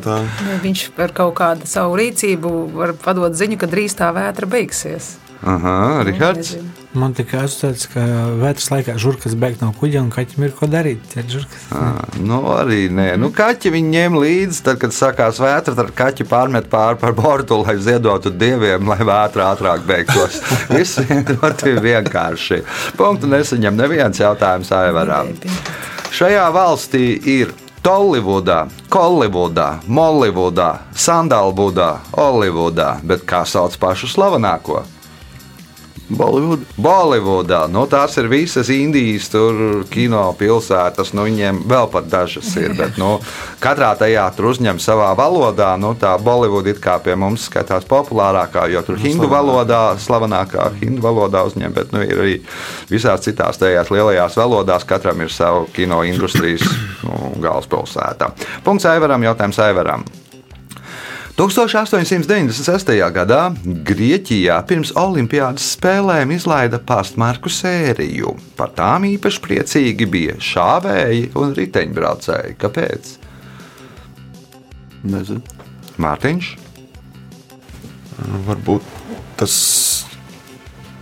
Ja 0.47 0.59
viņš 0.63 0.83
par 0.95 1.11
kaut 1.17 1.35
kādu 1.39 1.67
savu 1.67 1.97
rīcību 1.99 2.51
var 2.77 2.93
padot 3.01 3.35
ziņu, 3.35 3.57
ka 3.59 3.67
drīz 3.71 3.95
tā 3.99 4.11
vētra 4.15 4.47
beigsies. 4.49 5.15
Aha, 5.43 6.03
Rihards. 6.07 6.53
Nezinu. 6.55 6.71
Man 6.97 7.13
tikai 7.17 7.43
asociēts, 7.45 7.87
ka 7.91 8.03
vētras 8.41 8.71
laikā 8.73 8.95
žurkas 9.01 9.35
bēg 9.37 9.59
no 9.61 9.69
kuģa 9.77 10.01
un 10.01 10.09
kaķim 10.13 10.47
ir 10.47 10.53
ko 10.57 10.69
darīt. 10.71 11.17
Ā, 11.75 11.83
Nu, 12.23 12.39
arī 12.55 12.87
nē, 12.93 13.11
nu, 13.21 13.29
kaķi 13.35 13.71
viņi 13.75 13.91
ņem 13.93 14.17
līdzi. 14.21 14.63
Tad, 14.65 14.79
kad 14.81 14.95
sākās 14.95 15.41
vētra, 15.41 15.75
tad 15.77 15.91
kaķi 15.97 16.25
pārmet 16.29 16.69
pāri 16.71 16.99
par 17.01 17.13
bortu, 17.17 17.59
lai 17.61 17.77
ziedotu 17.83 18.31
dieviem, 18.33 18.87
lai 18.89 18.99
vētra 19.05 19.51
ātrāk 19.53 19.85
beigtos. 19.87 20.41
Viss 20.73 20.97
ļoti 21.05 21.77
vienkārši. 21.83 22.63
Punktu 22.97 23.29
nesaņem 23.31 23.77
neviens 23.77 24.21
jautājums 24.23 24.73
Aivaram. 24.73 25.31
Šajā 26.17 26.49
valstī 26.55 27.05
ir 27.37 27.53
Tolivudā, 27.85 28.65
Kolivudā, 28.91 29.77
Molivudā, 29.87 30.71
Sandalvudā, 30.97 31.93
Olivudā, 32.19 32.97
bet 33.05 33.23
kā 33.29 33.45
sauc 33.47 33.77
pašu 33.79 34.09
slavenāko? 34.11 34.81
Bollywood. 36.09 36.63
Bolivudā, 36.79 37.65
nu, 37.67 37.83
tās 37.89 38.15
ir 38.19 38.29
visas 38.31 38.69
Indijas, 38.71 39.27
tur 39.31 39.83
kino 39.91 40.21
pilsētas, 40.39 41.11
nu, 41.17 41.25
viņiem 41.27 41.63
vēl 41.67 41.89
pat 41.91 42.07
dažas 42.11 42.53
ir. 42.59 42.71
Bet, 42.77 42.95
nu, 43.01 43.17
katrā 43.63 43.89
tajā 43.99 44.23
tur 44.37 44.51
uzņem 44.53 44.79
savā 44.83 45.09
valodā, 45.19 45.73
nu, 45.81 45.91
tā 45.99 46.13
Bolivuda 46.23 46.71
it 46.71 46.79
kā 46.83 46.95
pie 47.03 47.17
mums 47.19 47.49
skatās 47.49 47.87
populārākā, 47.89 48.67
jo 48.71 48.83
tur 48.87 49.01
hindu 49.01 49.27
valodā, 49.31 49.81
slavenākā 49.99 50.69
hindu 50.79 51.03
valodā 51.03 51.43
uzņem, 51.49 51.75
bet 51.75 51.91
nu, 51.95 52.03
ir 52.05 52.23
arī 52.23 52.37
visās 52.91 53.25
citās 53.27 53.59
tajās 53.59 53.91
lielajās 53.91 54.39
valodās, 54.39 54.87
katram 54.87 55.25
ir 55.25 55.33
savu 55.33 55.67
kino 55.75 56.03
industrijas 56.07 56.63
nu, 57.03 57.33
galvaspilsēta. 57.43 58.31
Punkts 58.63 58.87
Aivaram, 58.87 59.27
jautājums 59.27 59.59
Aivaram. 59.65 60.07
1896. 61.37 62.93
gadā 63.13 63.41
Grieķijā 63.85 64.57
pirms 64.69 64.93
Olimpiādas 64.97 65.67
spēlēm 65.75 66.33
izlaida 66.33 66.79
pastmarku 66.81 67.51
sēriju. 67.53 68.33
Par 68.57 68.73
tām 68.77 69.05
īpaši 69.05 69.43
priecīgi 69.45 70.09
bija 70.09 70.37
šāvēji 70.41 71.31
un 71.37 71.53
riteņbraucēji. 71.57 72.57
Kāpēc? 72.61 73.11
Nezinu. 75.07 75.45
Mārtiņš, 76.01 76.55
Varbūt 78.17 78.81
tas 79.37 79.53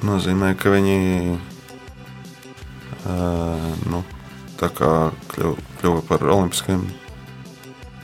nozīmē, 0.04 0.52
ka 0.60 0.74
viņi 0.74 0.98
uh, 3.08 3.70
nu, 3.88 4.02
tā 4.60 4.68
kā 4.76 4.92
kļuva 5.32 6.02
par 6.10 6.28
olimpiskiem. 6.28 6.84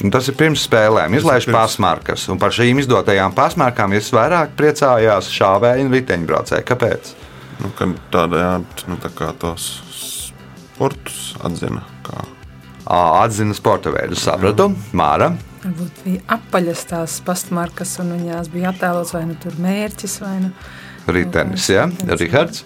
Un 0.01 0.13
tas 0.13 0.27
ir 0.31 0.37
pirms 0.39 0.63
spēlēm. 0.65 1.13
Izlaiž 1.17 1.47
pasmarkas, 1.53 2.25
un 2.33 2.39
par 2.41 2.53
šīm 2.55 2.81
izdotajām 2.81 3.35
pasmarkām 3.37 3.93
visvairāk 3.93 4.55
priecājās 4.57 5.29
šāvēji 5.33 5.85
un 5.85 5.93
riteņbraucēji. 5.93 6.67
Kāpēc? 6.67 7.13
Nu, 7.61 7.69
tādējādi 8.13 8.89
nu, 8.89 8.97
tā 9.01 9.11
kā 9.13 9.29
tos 9.37 9.67
sportus 9.93 11.35
atzina. 11.45 11.83
Kā. 12.05 12.25
Ā, 12.81 13.01
Atzina 13.21 13.53
sporta 13.53 13.93
veidu, 13.93 14.17
sapratu. 14.17 14.71
Māra. 14.97 15.29
Varbūt 15.61 16.01
bija 16.07 16.23
apaļas 16.33 16.87
tās 16.89 17.19
pastmarkas, 17.25 17.93
un 18.01 18.15
viņās 18.15 18.49
bija 18.49 18.71
attēlots 18.73 19.13
vai 19.13 19.27
nu 19.29 19.37
tur 19.37 19.53
mērķis, 19.61 20.17
vai 20.23 20.33
nu 20.47 20.51
Ritenis, 21.11 21.69
ja? 21.69 21.85
Rihards. 22.17 22.65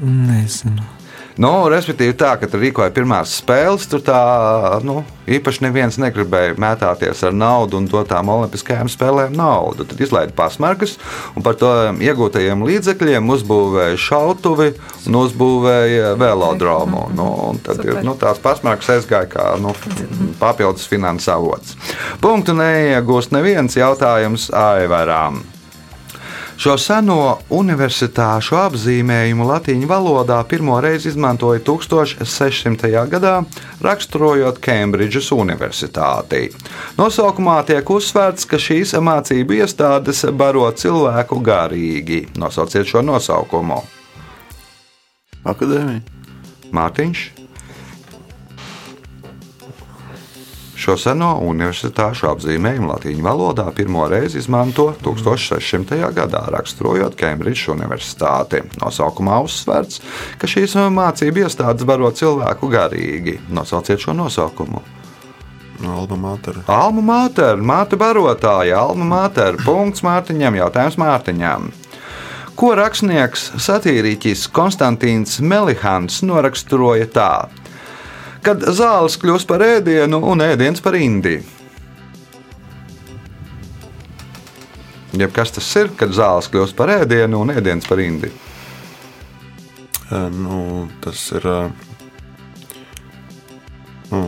Nezinu. 0.00 0.99
Nu, 1.40 1.50
respektīvi, 1.72 2.12
tā, 2.20 2.34
kad 2.36 2.52
rīkoja 2.52 2.92
pirmās 2.92 3.32
spēles, 3.40 3.86
tur 3.88 4.02
tā 4.04 4.16
nu, 4.84 4.98
īpaši 5.24 5.62
neviens 5.64 5.96
negribēja 6.02 6.58
mētāties 6.60 7.22
ar 7.24 7.32
naudu 7.32 7.78
un 7.78 7.86
dot 7.88 8.10
tām 8.10 8.28
olimpiskajām 8.28 8.90
spēlēm 8.92 9.32
naudu. 9.38 9.86
Tad 9.88 10.02
izlaiž 10.04 10.34
pasmarkas 10.36 10.98
un 11.32 11.46
par 11.46 11.56
to 11.60 11.70
iegūtajiem 11.96 12.64
līdzekļiem 12.68 13.32
uzbūvēja 13.36 13.96
šautuvi 14.04 14.74
un 15.08 15.16
uzbūvēja 15.22 16.10
velodromu. 16.20 17.06
Nu, 17.16 17.30
un 17.48 17.62
tad 17.64 17.80
ir, 17.86 17.94
Super. 17.94 18.04
nu, 18.10 18.16
tās 18.20 18.42
pasmarkas 18.44 18.92
aizgāja 18.98 19.30
kā 19.32 19.46
nu, 19.64 19.72
papildus 20.42 20.84
finanses 20.92 21.30
avots. 21.32 21.78
Punktu 22.20 22.52
neiegūst 22.58 23.32
neviens 23.32 23.80
jautājums 23.80 24.50
Aivarām. 24.52 25.40
Šo 26.60 26.74
seno 26.76 27.38
universitāšu 27.56 28.58
apzīmējumu 28.60 29.46
latīņu 29.48 29.86
valodā 29.88 30.42
pirmo 30.44 30.74
reizi 30.84 31.08
izmantoja 31.08 31.62
1600. 31.64 32.90
gadā, 33.08 33.38
raksturojot 33.80 34.60
Kembridžas 34.60 35.30
Universitāti. 35.32 36.50
Nosaukumā 37.00 37.56
tiek 37.64 37.94
uzsvērts, 37.96 38.44
ka 38.44 38.60
šīs 38.60 38.92
mācību 39.00 39.56
iestādes 39.62 40.26
baro 40.36 40.68
cilvēku 40.68 41.40
garīgi. 41.40 42.26
Nosauciet 42.36 42.92
šo 42.92 43.06
nosaukumu. 43.08 43.80
Akadēmija. 45.48 46.04
Mārtiņš. 46.76 47.39
Šo 50.80 50.94
seno 50.96 51.34
universitāšu 51.44 52.30
apzīmējumu 52.30 52.88
latīņu 52.88 53.24
valodā 53.26 53.66
pirmo 53.76 54.06
reizi 54.08 54.38
izmanto 54.40 54.86
1600. 55.04 55.98
gadā, 56.16 56.40
raksturojot 56.54 57.18
Kembridžas 57.20 57.68
Universitāti. 57.74 58.62
Nosaukumā 58.80 59.42
uzsverts, 59.44 60.00
ka 60.40 60.48
šīs 60.48 60.78
mācību 60.96 61.44
iestādes 61.44 61.84
baro 61.84 62.08
cilvēku 62.16 62.72
garīgi. 62.72 63.36
Nosauciet 63.52 64.00
šo 64.00 64.16
nosaukumu. 64.16 64.80
No 65.84 65.98
Alba 66.00 66.16
Matera. 66.16 66.64
Alma 66.72 67.04
Mater, 67.04 67.60
māte 67.60 68.00
barotāja, 68.00 68.80
Alma 68.80 69.04
Mater. 69.04 69.60
Punkts 69.60 70.00
Mārtiņam, 70.04 70.56
jautājums 70.62 70.96
Mārtiņam. 71.00 71.70
Ko 72.56 72.72
rakstnieks 72.76 73.50
satīrīķis 73.60 74.48
Konstantīns 74.56 75.42
Melihans 75.44 76.22
noraksturoja 76.24 77.12
tā? 77.12 77.32
Kad 78.44 78.64
zāles 78.76 79.18
kļūst 79.20 79.48
par 79.48 79.62
ēdienu 79.64 80.20
un 80.32 80.40
ēdiens 80.44 80.80
par 80.80 80.96
indiju. 80.96 81.42
Jeb 85.20 85.32
kas 85.34 85.50
tas 85.52 85.68
ir, 85.76 85.90
kad 85.98 86.14
zāles 86.14 86.48
kļūst 86.52 86.76
par 86.78 86.92
ēdienu 86.94 87.42
un 87.42 87.52
ēdiens 87.52 87.88
par 87.88 88.00
indiju? 88.00 88.32
Nu, 90.10 90.88
tas 91.04 91.20
ir 91.36 91.44
nu, 94.10 94.22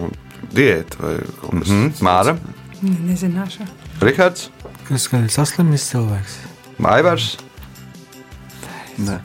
diēta 0.54 1.00
vai 1.00 1.14
kaut 1.40 1.56
kas 1.56 1.72
Mm, 1.72 1.94
Māra, 2.06 2.36
ne, 2.82 2.96
nezināšu. 3.08 3.66
Rihards, 4.02 4.50
Kas 4.86 5.06
kad 5.08 5.22
ir 5.24 5.30
saslimis 5.30 5.84
cilvēks? 5.92 6.34
Aivars. 6.92 7.36
Nē. 8.98 9.20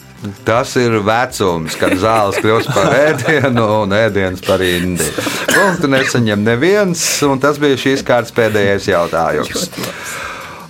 Tas 0.48 0.72
ir 0.80 0.98
vecums, 1.06 1.76
kad 1.78 1.94
zāles 2.02 2.40
kļūst 2.42 2.72
par 2.74 2.90
ēdienu 2.96 3.66
un 3.84 3.94
ēdienas 3.94 4.42
par 4.46 4.64
indi. 4.66 5.06
Punktu 5.52 5.92
nesaņem 5.94 6.46
neviens, 6.46 7.04
un 7.28 7.42
tas 7.44 7.60
bija 7.62 7.78
šīs 7.80 8.06
kārtas 8.08 8.34
pēdējais 8.36 8.90
jautājums. 8.90 9.70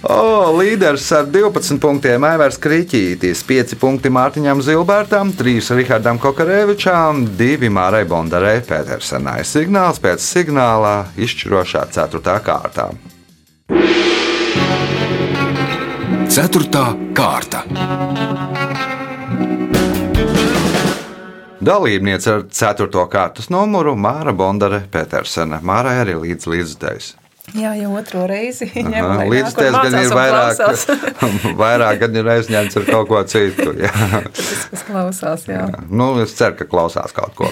O, 0.08 0.54
līderis 0.54 1.08
ar 1.16 1.26
12 1.32 1.82
punktiem 1.82 2.24
Aivars 2.28 2.60
Krīķītis, 2.62 3.42
5 3.48 3.74
punkti 3.82 4.12
Mārtiņam 4.14 4.62
Zilbērtam, 4.64 5.34
3 5.36 5.72
Rihardam 5.80 6.22
Kokarevičām, 6.22 7.26
2 7.40 7.72
Mārai 7.74 8.04
Bondarei 8.08 8.62
Petersenai. 8.68 9.42
Signāls 9.48 10.00
pēc 10.04 10.24
signāla 10.24 11.10
izšķirošā 11.18 11.88
4. 11.98 12.38
kārtā. 12.46 12.92
Ceturtā 16.38 16.92
kārta. 17.18 17.66
Dalībniece 21.68 22.32
ar 22.32 22.44
4. 22.48 22.88
kārtas 23.12 23.50
numuru 23.52 23.92
Māra 24.00 24.32
Bondare 24.32 24.86
Petersene. 24.92 25.60
Mārai 25.68 25.98
arī 26.00 26.14
līdz 26.22 26.48
līdzdevs. 26.48 27.10
Jā, 27.56 27.74
jau 27.80 27.90
otro 27.96 28.26
reizi. 28.28 28.70
Aha, 28.84 29.26
Līdzties 29.28 29.76
gan 29.76 29.98
ir 30.00 30.16
vairāk, 30.16 30.88
vairāk 31.62 32.02
gan 32.04 32.16
ir 32.20 32.32
aizņemts 32.38 32.80
ar 32.80 32.88
kaut 32.88 33.12
ko 33.12 33.22
citu. 33.28 33.72
Jā. 33.84 33.92
Tas 34.32 34.84
klausās, 34.88 35.46
jā. 35.52 35.66
Nu, 35.88 36.14
es 36.24 36.36
ceru, 36.40 36.56
ka 36.60 36.68
klausās 36.72 37.16
kaut 37.16 37.36
ko. 37.40 37.52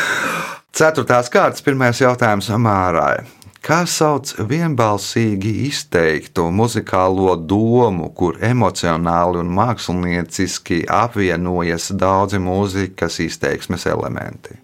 Ceturtās 0.76 1.30
kārtas, 1.32 1.62
pirmais 1.66 2.02
jautājums 2.02 2.50
Mārai. 2.58 3.22
Kā 3.66 3.80
sauc 3.90 4.30
vienbalsīgi 4.46 5.50
izteiktu 5.66 6.44
muzikālo 6.54 7.32
domu, 7.34 8.12
kur 8.14 8.36
emocionāli 8.38 9.40
un 9.42 9.48
mākslinieciski 9.56 10.84
apvienojas 10.86 11.88
daudzi 11.98 12.38
mūzikas 12.38 13.18
izteiksmes 13.24 13.88
elementi? 13.90 14.54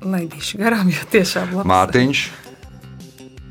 Lai 0.00 0.22
bišķi 0.32 0.62
garām, 0.62 0.88
jo 0.94 1.04
tiešām 1.12 1.52
labs. 1.58 1.68
Mārtiņš, 1.68 2.24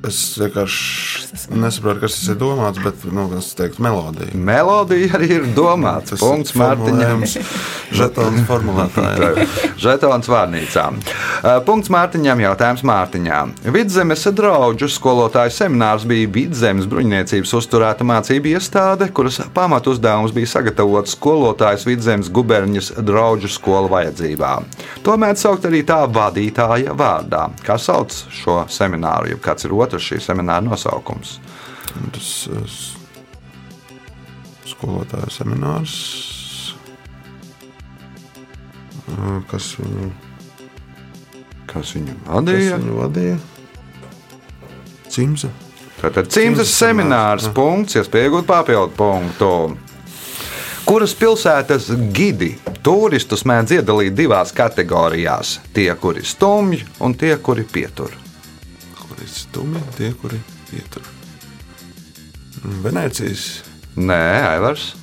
Es 0.04 0.18
vienkārši 0.36 1.54
nesaprotu, 1.56 2.02
kas 2.04 2.18
tas 2.18 2.32
ir 2.34 2.36
domāts, 2.36 2.80
bet 2.84 3.06
nu, 3.08 3.24
es 3.38 3.54
teiktu, 3.56 3.80
melodija. 3.86 4.36
melodija 4.36 5.14
arī 5.16 5.30
ir 5.38 5.46
domāts. 5.56 6.12
Tas 6.12 6.20
Punkts 6.20 6.52
Mārtiņam. 6.60 7.24
Žetons 7.96 8.42
formulētājiem. 8.50 9.54
Žetons 9.80 10.28
vārnīcām. 10.28 10.98
Punkts 11.64 11.92
Mārtiņam, 11.94 12.42
jautājums 12.44 12.84
Mārtiņām. 12.90 13.54
Vidzemes 13.72 14.26
draugu 14.36 14.90
skolotāju 14.92 15.54
seminārs 15.56 16.04
bija 16.10 16.28
Vidzemes 16.36 16.90
bruņniecības 16.92 17.56
uzturēta 17.62 18.04
mācību 18.04 18.52
iestāde, 18.58 19.08
kuras 19.16 19.40
pamatu 19.56 19.96
uzdevums 19.96 20.36
bija 20.36 20.52
sagatavot 20.58 21.08
skolotājus 21.14 21.88
Vidzemes 21.88 22.34
guberņas 22.34 22.92
draugu 23.00 23.48
skolu 23.48 23.94
vajadzībām. 23.96 24.68
Tomēr 25.08 25.40
saukt 25.40 25.70
arī 25.72 25.86
tā 25.88 26.04
vadītāja 26.12 26.92
vārdā. 26.92 27.48
Kā 27.64 27.80
sauc 27.80 28.12
šo 28.36 28.66
semināru, 28.68 29.32
jeb 29.32 29.44
kāds 29.48 29.64
ir 29.64 29.72
otrs 29.80 29.93
šī 30.02 30.20
semināra 30.24 30.64
nosaukums? 30.66 31.38
Tas 32.16 32.30
eh, 32.50 32.64
s- 32.68 32.96
skolotāju 34.74 35.30
seminārs. 35.34 35.98
Kas 39.52 39.74
viņu, 39.78 40.12
Kas 41.70 41.92
viņu 41.98 42.14
kas 42.14 42.34
vadīja? 42.36 42.78
viņu 42.80 42.96
vadīja? 43.02 43.38
Cimza. 45.14 45.50
Tātad 46.02 46.28
Cimdas 46.34 46.70
seminārs, 46.74 47.46
seminārs, 47.46 47.48
punkts, 47.56 47.96
iespēja 48.00 48.30
iegūt 48.30 48.46
papildu 48.50 48.92
punktu. 48.98 49.50
Kuras 50.86 51.14
pilsētas 51.16 51.88
gidi 52.14 52.58
turistus 52.84 53.46
mēdz 53.48 53.78
iedalīt 53.80 54.14
divās 54.18 54.52
kategorijās? 54.56 55.60
Tie, 55.74 55.88
kuri 55.96 56.26
stumj, 56.28 56.82
un 57.00 57.14
tie, 57.16 57.38
kuri 57.40 57.64
pietur. 57.64 58.12
Stumi, 59.34 59.82
tie, 59.98 60.12
kuri 60.22 60.38
ietur. 60.78 61.06
Venecijas. 62.84 63.64
Nē, 63.98 64.22
Aivars. 64.54 64.94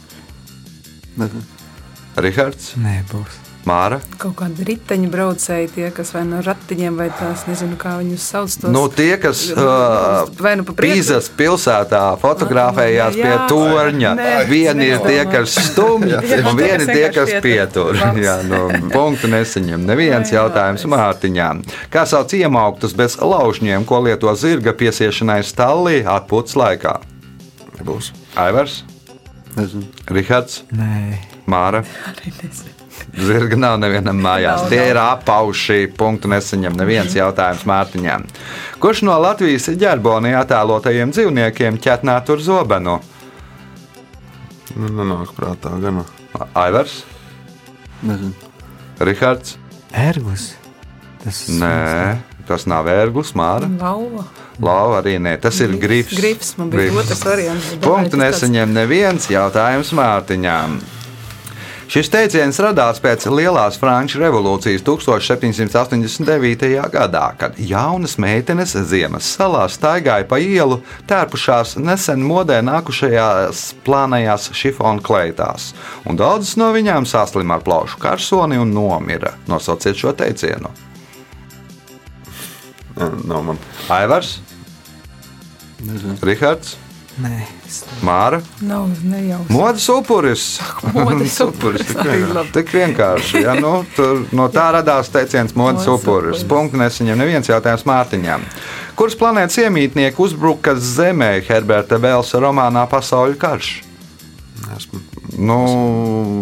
Rihards, 2.20 2.74
Nē, 2.80 3.00
būs. 3.10 3.49
Māra. 3.68 3.98
Kaut 4.16 4.32
kādi 4.38 4.64
riteņu 4.64 5.10
braucēji, 5.12 5.66
tie, 5.74 5.88
kas 5.92 6.14
vai 6.14 6.22
no 6.24 6.38
ratiņiem, 6.40 6.94
vai 6.96 7.10
tās, 7.12 7.42
nezinu, 7.44 7.76
kā 7.76 7.90
viņus 8.00 8.24
sauc. 8.32 8.54
Tos, 8.62 8.70
Nu, 8.72 8.86
tie, 8.88 9.18
kas 9.20 9.42
uh, 9.52 10.30
vai 10.40 10.54
nu 10.56 10.64
pa 10.64 10.72
priekšu. 10.78 10.96
Pīzes 10.96 11.28
pilsētā 11.36 12.00
fotografējās 12.22 13.18
Jā, 13.20 13.26
pie 13.26 13.34
jā. 13.34 13.42
torņa. 13.52 14.14
Nē, 14.16 14.30
Vieni 14.48 14.88
ir 14.94 15.04
tie, 15.04 15.20
kas 15.28 15.58
stumj, 15.68 16.08
Jā, 16.08 16.40
un 16.48 16.56
vieni 16.56 16.88
tie, 16.88 17.04
kas 17.12 17.34
pietur. 17.44 18.00
Jā, 18.16 18.38
nu, 18.48 18.62
punktu 18.94 19.28
nesaņem. 19.28 19.84
Neviens 19.92 20.32
Jā, 20.32 20.38
jā, 20.38 20.40
jautājums 20.40 20.80
es- 20.86 20.90
Mārtiņām. 20.96 21.62
Kā 21.92 22.06
sauc 22.08 22.32
iemauktus 22.40 22.96
bez 22.96 23.18
laušņiem, 23.20 23.84
ko 23.84 24.00
lieto 24.08 24.32
zirga 24.40 24.72
piesiešanai 24.72 25.42
stallī 25.44 26.00
atpūtas 26.08 26.56
laikā? 26.56 26.96
Būs. 27.84 28.10
Aivars, 28.40 28.82
Nezinu. 29.56 29.84
Rihards, 30.08 30.62
Nē, 30.72 31.18
Māra. 31.50 31.84
Arī 32.08 32.32
nezinu. 32.40 32.79
Zirga 33.16 33.56
nav 33.56 33.78
nevienam 33.80 34.18
mājās. 34.22 34.66
Tie 34.70 34.80
ir 34.90 34.98
apauši. 35.00 35.86
Punktu 35.96 36.28
nesaņem 36.32 36.74
neviens 36.78 37.14
jautājums 37.16 37.62
Mārtiņām. 37.68 38.26
Kurš 38.82 39.02
no 39.06 39.16
Latvijas 39.22 39.68
ģerbonī 39.80 40.34
attēlotajiem 40.40 41.12
dzīvniekiem 41.14 41.78
ķetnētu 41.82 42.36
ar 42.36 42.44
zobenu? 42.44 42.98
Nu, 44.76 44.90
nenāk 45.00 45.32
prātā 45.36 45.72
gan. 45.82 46.02
Aivars, 46.54 47.00
Nezinu. 48.06 48.32
Rihards. 49.00 49.56
Ērgus. 49.92 50.44
Tas 51.24 51.40
Nē, 51.52 52.20
tas 52.48 52.64
nav 52.70 52.86
ērglis, 52.88 53.34
māra. 53.36 53.66
Lauva. 53.80 54.22
Lauva 54.60 55.00
arī 55.02 55.16
nē, 55.20 55.34
tas 55.42 55.58
ir 55.60 55.74
grifs. 55.80 56.14
Grifs 56.16 56.54
man 56.56 56.70
bija 56.72 56.86
Grifs. 56.88 57.10
otrs 57.10 57.24
variants. 57.26 57.68
Punktu 57.84 58.20
nesaņem 58.20 58.72
neviens 58.76 59.26
jautājums 59.32 59.92
Mārtiņām. 59.96 60.78
Šis 61.90 62.06
teiciens 62.06 62.54
radās 62.62 63.00
pēc 63.02 63.24
Lielās 63.34 63.74
Franču 63.82 64.20
revolūcijas 64.22 64.84
1789. 64.86 66.68
gadā, 66.92 67.22
kad 67.34 67.56
jaunas 67.58 68.14
meitenes 68.22 68.76
Ziemas 68.86 69.26
salā 69.26 69.64
staigāja 69.66 70.22
pa 70.30 70.38
ielu, 70.38 70.76
tērpušās 71.10 71.72
nesen 71.82 72.22
modē 72.22 72.60
nākušajās 72.62 73.64
plānajās 73.82 74.52
šifona 74.54 75.02
kleitās, 75.02 75.72
un 76.06 76.14
daudzas 76.20 76.54
no 76.62 76.70
viņām 76.76 77.10
saslima 77.10 77.58
ar 77.58 77.66
plaušu 77.66 77.98
karsoni 77.98 78.62
un 78.62 78.70
nomira. 78.70 79.34
Nosauciet 79.50 79.98
šo 79.98 80.14
teicienu. 80.14 80.70
Nav 83.26 83.42
man. 83.48 83.58
Aivars, 83.90 84.36
Nezinu. 85.82 86.14
Rihards, 86.22 86.76
Nē, 87.18 87.42
Māra, 88.04 88.40
Nav 88.66 88.88
nejausmas. 89.04 89.50
modes 89.54 89.84
upuris. 89.92 90.44
Modes 90.94 91.36
upuris, 91.44 91.90
arī 92.02 92.22
labi. 92.32 92.52
Tik 92.56 92.72
vienkārši. 92.74 93.42
Ja, 93.44 93.54
nu, 93.58 93.84
tur, 93.96 94.24
no 94.36 94.48
tā 94.52 94.68
radās 94.78 95.10
teiciens 95.12 95.54
modes 95.56 95.86
Modes 95.86 96.02
upuris. 96.02 96.40
upuris. 96.40 96.48
Punkts 96.50 96.80
nesaņem 96.80 97.20
neviens 97.22 97.50
jautājums 97.50 97.86
Mārtiņām. 97.88 98.46
Kuras 98.98 99.14
planētas 99.20 99.60
iemītnieki 99.64 100.20
uzbruka 100.20 100.74
Zemē 100.76 101.30
Herberta 101.48 101.98
Bēlsa 102.02 102.40
romānā 102.42 102.86
Pasaules 102.90 103.38
karš? 103.40 103.70
Esmu. 104.76 105.00
Nu, 105.40 105.60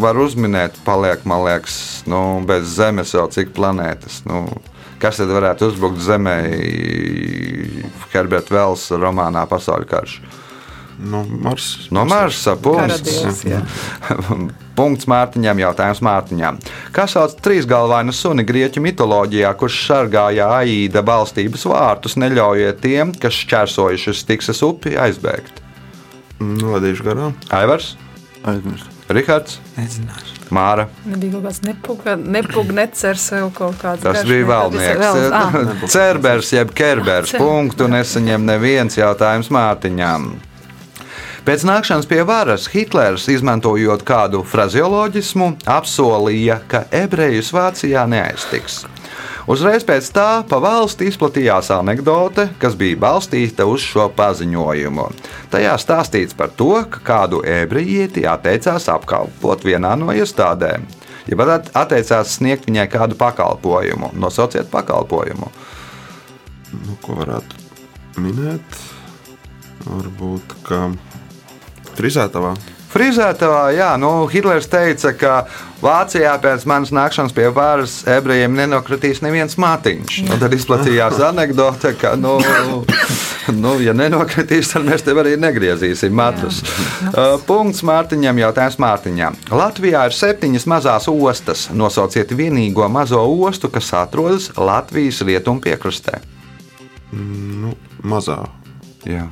var 0.02 0.16
uzminēt, 0.18 0.78
paliek, 0.84 1.20
man 1.28 1.44
liekas, 1.44 1.76
nu, 2.08 2.40
bez 2.48 2.64
Zemes 2.78 3.12
jau 3.14 3.28
cik 3.30 3.52
planētas. 3.54 4.22
Nu, 4.26 4.46
kas 4.98 5.20
tad 5.20 5.30
varētu 5.30 5.68
uzbrukt 5.70 6.00
Zemē 6.02 6.38
Herberta 8.12 8.54
Bēlsa 8.56 8.98
romānā 8.98 9.44
Pasaules 9.50 9.86
karš? 9.90 10.16
No 10.98 11.22
Marsa. 11.24 11.86
No 11.94 12.04
Marsa 12.08 12.56
punkts. 12.58 13.44
Punkts 14.78 15.08
Mārtiņam, 15.10 15.58
jautājums 15.62 16.00
Mārtiņam. 16.06 16.58
Kā 16.94 17.06
sauc 17.10 17.34
trīsgalvainu 17.42 18.14
suni 18.14 18.44
grieķu 18.46 18.82
mitoloģijā, 18.84 19.50
kurš 19.58 19.78
sargāja 19.88 20.50
Aīda 20.60 21.02
balstības 21.06 21.66
vārtus, 21.70 22.18
neļaujiet 22.18 22.82
tiem, 22.82 23.14
kas 23.18 23.40
šķērsojuši 23.42 24.14
Stiksas 24.20 24.62
upi, 24.66 24.94
aizbēgt? 24.98 25.62
Nolaidīšu 26.38 27.06
garām. 27.06 27.34
Aivars, 27.54 27.96
Aizmirst. 28.46 28.90
Rihards, 29.08 29.56
nezināšu. 29.78 30.34
Māra. 30.52 30.86
Nebija 31.08 31.34
kaut 31.34 31.44
kāds 31.48 31.60
nepuga, 31.64 32.14
nepug, 32.20 32.70
necers 32.76 33.24
vēl 33.34 33.50
kaut 33.56 33.78
kāds. 33.80 34.04
Tas 34.04 34.20
garš 34.20 34.30
bija 34.30 34.48
vēlnieks. 34.48 35.90
Cerbers 35.94 36.52
jeb 36.54 36.72
kerbers. 36.76 37.34
Punktu 37.42 37.88
nesaņem 37.92 38.46
neviens 38.48 38.96
jautājums 39.00 39.50
Mārtiņām. 39.54 40.30
Pēc 41.48 41.62
nākšanas 41.64 42.04
pie 42.04 42.18
varas 42.28 42.66
Hitlers, 42.68 43.22
izmantojot 43.32 44.02
kādu 44.04 44.42
frazeoloģismu, 44.44 45.46
apsolīja, 45.64 46.58
ka 46.68 46.82
ebrejus 46.92 47.48
Vācijā 47.56 48.02
neaiztiks. 48.04 48.82
Uzreiz 49.48 49.86
pēc 49.88 50.10
tā 50.12 50.26
pa 50.44 50.58
valsti 50.60 51.08
izplatījās 51.08 51.70
anekdote, 51.72 52.50
kas 52.60 52.76
bija 52.76 53.00
balstīta 53.00 53.64
uz 53.64 53.80
šo 53.80 54.10
paziņojumu. 54.18 55.08
Tajā 55.48 55.72
stāstīts 55.80 56.36
par 56.36 56.52
to, 56.52 56.82
ka 56.92 57.00
kādu 57.08 57.40
ebrejieti 57.40 58.28
atteicās 58.28 58.90
apkalpot 58.92 59.64
vienā 59.64 59.96
no 59.96 60.12
iestādēm. 60.12 60.84
Ja 61.32 61.40
pat 61.40 61.72
atteicās 61.72 62.36
sniegt 62.36 62.68
viņai 62.68 62.90
kādu 62.92 63.16
pakalpojumu, 63.16 64.12
nosauciet 64.20 64.68
pakalpojumu. 64.68 65.48
Nu, 66.76 67.00
ko 67.00 67.22
varētu 67.24 68.20
minēt? 68.20 68.82
Varbūt, 69.88 70.58
ka 70.68 70.90
frizētavā. 71.98 72.56
Frizētavā, 72.88 73.66
jā, 73.76 73.90
nu, 74.00 74.10
Hitlers 74.32 74.68
teica, 74.72 75.12
ka 75.12 75.32
Vācijā 75.82 76.32
pēc 76.40 76.64
manas 76.66 76.90
nākšanas 76.96 77.34
pie 77.36 77.50
varas 77.54 77.98
ebrejiem 78.08 78.54
nenokritīs 78.56 79.20
neviens 79.22 79.58
mātiņš. 79.60 80.22
Nu, 80.26 80.38
tad 80.40 80.54
izplatījās 80.56 81.20
anekdote, 81.28 81.92
ka, 82.00 82.14
nu, 82.16 82.38
nu, 83.54 83.74
ja 83.84 83.92
nenokritīs, 83.94 84.72
tad 84.72 84.88
mēs 84.88 85.04
tev 85.04 85.20
arī 85.20 85.36
negriezīsim 85.38 86.16
matus. 86.16 86.62
Uh, 87.10 87.36
punkts 87.46 87.84
Mārtiņam, 87.86 88.40
jautājums 88.40 88.78
Mārtiņam. 88.80 89.36
Latvijā 89.52 90.06
ir 90.08 90.16
septiņas 90.16 90.66
mazās 90.72 91.10
ostas. 91.12 91.66
Nosauciet 91.76 92.32
vienīgo 92.32 92.88
mazo 92.90 93.20
ostu, 93.28 93.68
kas 93.74 93.92
atrodas 94.00 94.48
Latvijas 94.56 95.20
rietumu 95.28 95.60
piekrastē. 95.68 96.22
Nu, 97.12 97.76
mazā. 98.00 98.40
Jā. 99.04 99.28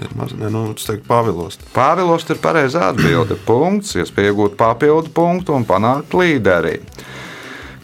Ir 0.00 0.12
maza. 0.16 0.36
Nē, 0.40 0.48
nu, 0.52 0.64
es 0.72 0.86
teiktu, 0.88 1.04
Pāvilos. 1.08 1.58
Pāvilos 1.74 2.24
ir 2.32 2.40
pareizā 2.40 2.90
atbilde. 2.94 3.36
Punkts, 3.46 3.96
iespēja 4.00 4.32
iegūt 4.32 4.56
papildu 4.60 5.12
punktu 5.14 5.54
un 5.56 5.66
panākt 5.68 6.16
līderi. 6.16 6.78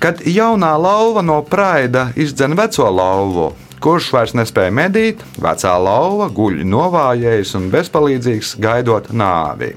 Kad 0.00 0.22
jaunā 0.29 0.74
lauva 0.81 1.22
no 1.24 1.38
praida 1.44 2.11
izdzen 2.20 2.57
veco 2.57 2.88
lauvu, 2.92 3.50
kurš 3.85 4.11
vairs 4.16 4.35
nespēja 4.37 4.72
medīt, 4.74 5.22
vecā 5.40 5.72
lauva 5.81 6.29
guļ 6.33 6.62
novājējis 6.68 7.55
un 7.59 7.68
bezpalīdzīgs 7.72 8.57
gaidot 8.62 9.12
nāvi. 9.12 9.72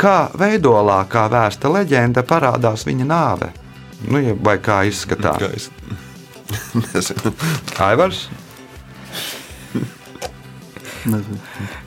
Kā 0.00 0.30
veidolā, 0.40 1.02
kā 1.12 1.26
vēsta 1.32 1.68
leģenda, 1.72 2.24
parādās 2.24 2.86
viņa 2.88 3.08
nāve? 3.08 3.50
Nu, 4.08 4.22
vai 4.40 4.56
kā 4.64 4.80
izskatās? 4.88 5.68
Aivars. 7.90 8.28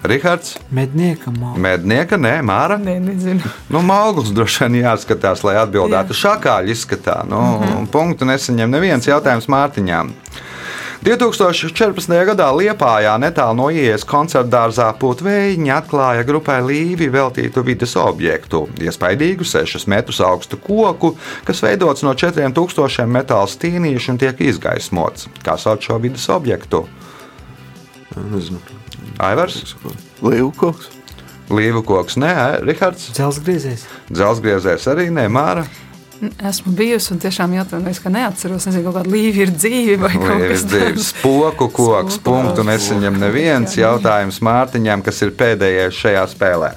Rihards, 0.04 0.58
Mednieka 0.74 1.32
māte. 1.32 1.60
Mednieka, 1.62 2.18
nē, 2.18 2.38
Māra. 2.46 2.80
Nē, 2.82 2.98
nezinu. 3.04 3.52
Nu, 3.70 3.84
Mākslinieks 3.86 4.34
droši 4.36 4.66
vien 4.66 4.80
jāskatās, 4.84 5.44
lai 5.46 5.56
atbildētu 5.62 6.18
šādi 6.18 6.74
izskatā. 6.74 7.24
Nu, 7.30 7.42
mm 7.42 7.64
-hmm. 7.64 7.92
Punktu 7.94 8.26
nesaņem 8.26 8.70
neviens 8.70 9.08
jautājums 9.08 9.48
Mārtiņām. 9.48 10.14
2014. 11.04 12.14
gadā 12.30 12.46
Liepājā 12.56 13.18
netālu 13.20 13.58
no 13.58 13.66
ielas 13.76 14.06
koncertdārzā 14.08 14.86
Putvējiņa 15.02 15.82
atklāja 15.82 16.24
grupai 16.24 16.62
Līvi 16.64 17.10
veltītu 17.12 17.64
vidas 17.68 17.98
objektu- 18.00 18.70
iespaidīgu 18.88 19.44
6 19.44 19.88
metrus 19.88 20.22
augstu 20.22 20.58
koku, 20.58 21.18
kas 21.44 21.60
veidots 21.62 22.04
no 22.04 22.14
4000 22.14 23.06
metāla 23.06 23.48
stīnīšu 23.52 24.10
un 24.10 24.18
tiek 24.18 24.40
izgaismots. 24.40 25.28
Kā 25.44 25.58
sauc 25.60 25.82
šo 25.82 26.00
vidas 26.00 26.30
objektu? 26.30 26.88
Nezinu. 28.18 28.60
Aivars, 29.24 29.62
Līvkoks. 30.24 30.92
Līvu 31.52 31.84
koks, 31.86 32.16
nē, 32.22 32.34
Rihards, 32.64 33.10
Dzelsgriezējs. 33.18 33.88
Dzelzgriezējs 34.14 34.88
arī 34.94 35.10
nē, 35.14 35.28
Māra. 35.32 35.66
Esmu 36.24 36.72
bijusi 36.78 37.12
un 37.12 37.20
tiešām 37.20 37.52
jāatvainojas, 37.58 38.00
ka 38.00 38.12
neatceros. 38.14 38.68
Nezinu, 38.70 38.86
kaut 38.88 39.02
kāda 39.02 39.12
līnija 39.12 39.44
ir 39.44 39.52
dzīve 39.52 39.98
vai 40.06 40.12
kaut 40.14 40.40
Lielas 40.40 40.62
kas 40.64 40.68
divas 40.72 41.10
spoku 41.12 41.68
koks, 41.68 42.16
Spoku 42.16 42.30
punktu 42.30 42.64
nesaņem 42.68 43.18
neviens 43.20 43.76
jautājums 43.76 44.40
Mārtiņam, 44.46 45.04
kas 45.04 45.20
ir 45.26 45.34
pēdējais 45.40 46.00
šajā 46.00 46.24
spēlē. 46.32 46.72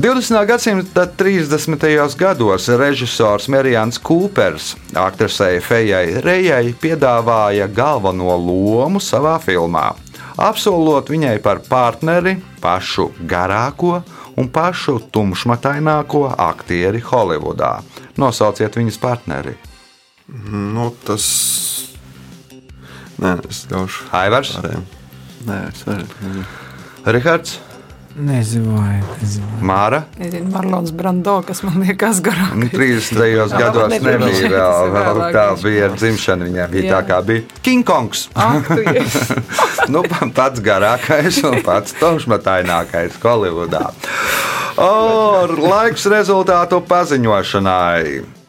20. 0.00 0.46
gadsimta 0.48 1.04
30. 1.20 1.84
gados 2.16 2.70
režisors 2.80 3.50
Merijans 3.52 4.00
Kūpers 4.00 4.70
aktrisei 4.96 5.60
Fejai 5.60 6.22
Rejai 6.24 6.72
piedāvāja 6.80 7.66
galveno 7.68 8.32
lomu 8.40 9.02
savā 9.04 9.36
filmā, 9.44 9.90
apsolot 10.40 11.10
viņai 11.12 11.36
par 11.42 11.62
partneri 11.68 12.36
pašu 12.62 13.10
garāko 13.28 14.00
un 14.36 14.48
pašu 14.52 14.98
tumšmataināko 15.12 16.24
aktieri 16.38 17.02
Holivudā. 17.04 17.80
Nosauciet 18.20 18.76
viņas 18.78 18.98
partneri. 19.02 19.56
Nu, 20.48 20.90
tas. 21.04 21.26
Nē, 23.20 23.36
es 23.48 23.66
ļaušu. 23.70 24.08
Aivars. 24.16 24.54
Nē, 24.62 25.58
es 25.68 25.84
nezinu. 25.88 26.46
Rihards, 27.02 27.58
Nezinu, 28.16 28.76
vai 28.76 28.98
nezinu. 29.20 29.46
Māra. 29.64 30.02
Nezinu, 30.20 30.50
Marlons 30.52 30.90
Brando, 30.92 31.38
kas 31.46 31.62
man 31.64 31.78
liekas 31.80 32.20
garāk. 32.24 32.52
Nu, 32.58 32.68
30. 32.68 33.54
gados 33.56 33.88
nebija 33.88 34.50
vēl, 34.52 34.90
vēl 34.92 35.20
tā 35.32 35.46
bija 35.62 35.88
bija. 35.88 35.88
dzimšana. 35.96 36.48
Viņam 36.50 36.74
bija 36.74 36.84
Jā. 36.84 36.98
tā 36.98 37.00
kā 37.08 37.20
bija 37.24 37.62
King 37.64 37.86
Kongs. 37.88 38.26
Ak, 38.36 38.68
nu, 39.92 40.04
pats 40.36 40.60
garākais 40.60 41.40
un 41.48 41.62
pats 41.64 41.96
tumšmatainākais 42.02 43.16
Holivudā. 43.22 43.88
O, 44.76 44.92
laiks 45.56 46.04
rezultātu 46.12 46.82
paziņošanai. 46.88 48.41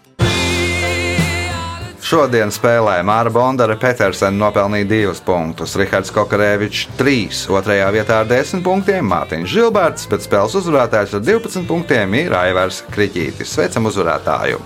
Šodien 2.13 2.51
spēlē 2.53 2.99
Māra 3.01 3.31
Bondara 3.33 3.73
Petersena 3.81 4.37
nopelnīja 4.37 4.85
divus 4.85 5.21
punktus, 5.25 5.73
Rihards 5.81 6.13
Kokarēvičs 6.13 6.83
trīs, 6.99 7.39
otrajā 7.49 7.87
vietā 7.95 8.19
ar 8.21 8.29
desmit 8.29 8.61
punktiem 8.67 9.09
Mārtiņš 9.09 9.49
Žilberts, 9.55 10.05
bet 10.11 10.27
spēles 10.27 10.59
uzvarētājs 10.61 11.17
ar 11.17 11.25
12 11.25 11.65
punktiem 11.65 12.13
ir 12.21 12.37
Aivars 12.37 12.83
Kriķītis. 12.93 13.57
Sveicam 13.57 13.89
uzvarētāju! 13.89 14.61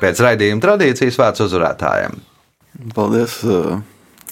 Pēc 0.00 0.22
raidījuma 0.24 0.62
tradīcijas 0.64 1.18
vārds 1.20 1.42
uzvarētājiem. 1.44 2.14
Paldies 2.96 3.40
uh, 3.44 3.76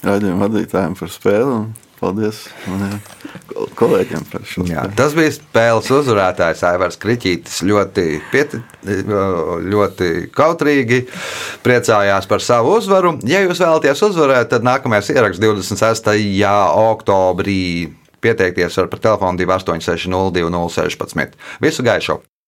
raidījuma 0.05 0.47
vadītājiem 0.47 0.95
par 0.99 1.11
spēli. 1.13 1.51
un 1.59 1.69
Paldies 1.99 2.45
maniem 2.63 2.93
kol- 3.49 3.67
kolēģiem 3.75 4.21
par 4.31 4.45
šo 4.47 4.63
Jā, 4.69 4.85
tas 4.95 5.11
bija 5.17 5.33
spēles 5.35 5.89
uzvarētājs 5.91 6.61
Aivars 6.69 6.95
Kriņķis. 7.01 7.57
Ļoti, 7.67 8.05
pieti, 8.31 8.61
ļoti 9.67 10.07
kautrīgi 10.31 11.01
priecājās 11.65 12.29
par 12.31 12.39
savu 12.45 12.77
uzvaru. 12.79 13.17
Ja 13.27 13.43
jūs 13.43 13.59
vēlaties 13.59 14.05
uzvarēt, 14.07 14.47
tad 14.55 14.63
nākamais 14.67 15.11
ieraksts 15.11 15.43
26. 15.43 16.15
oktobrī. 16.87 17.59
Pieteikties 18.23 18.75
var 18.79 18.89
par 18.91 18.99
telefonu 18.99 19.39
286 19.39 20.07
02 20.11 20.49
016. 20.51 21.37
Visu 21.63 21.83
gaišu! 21.87 22.19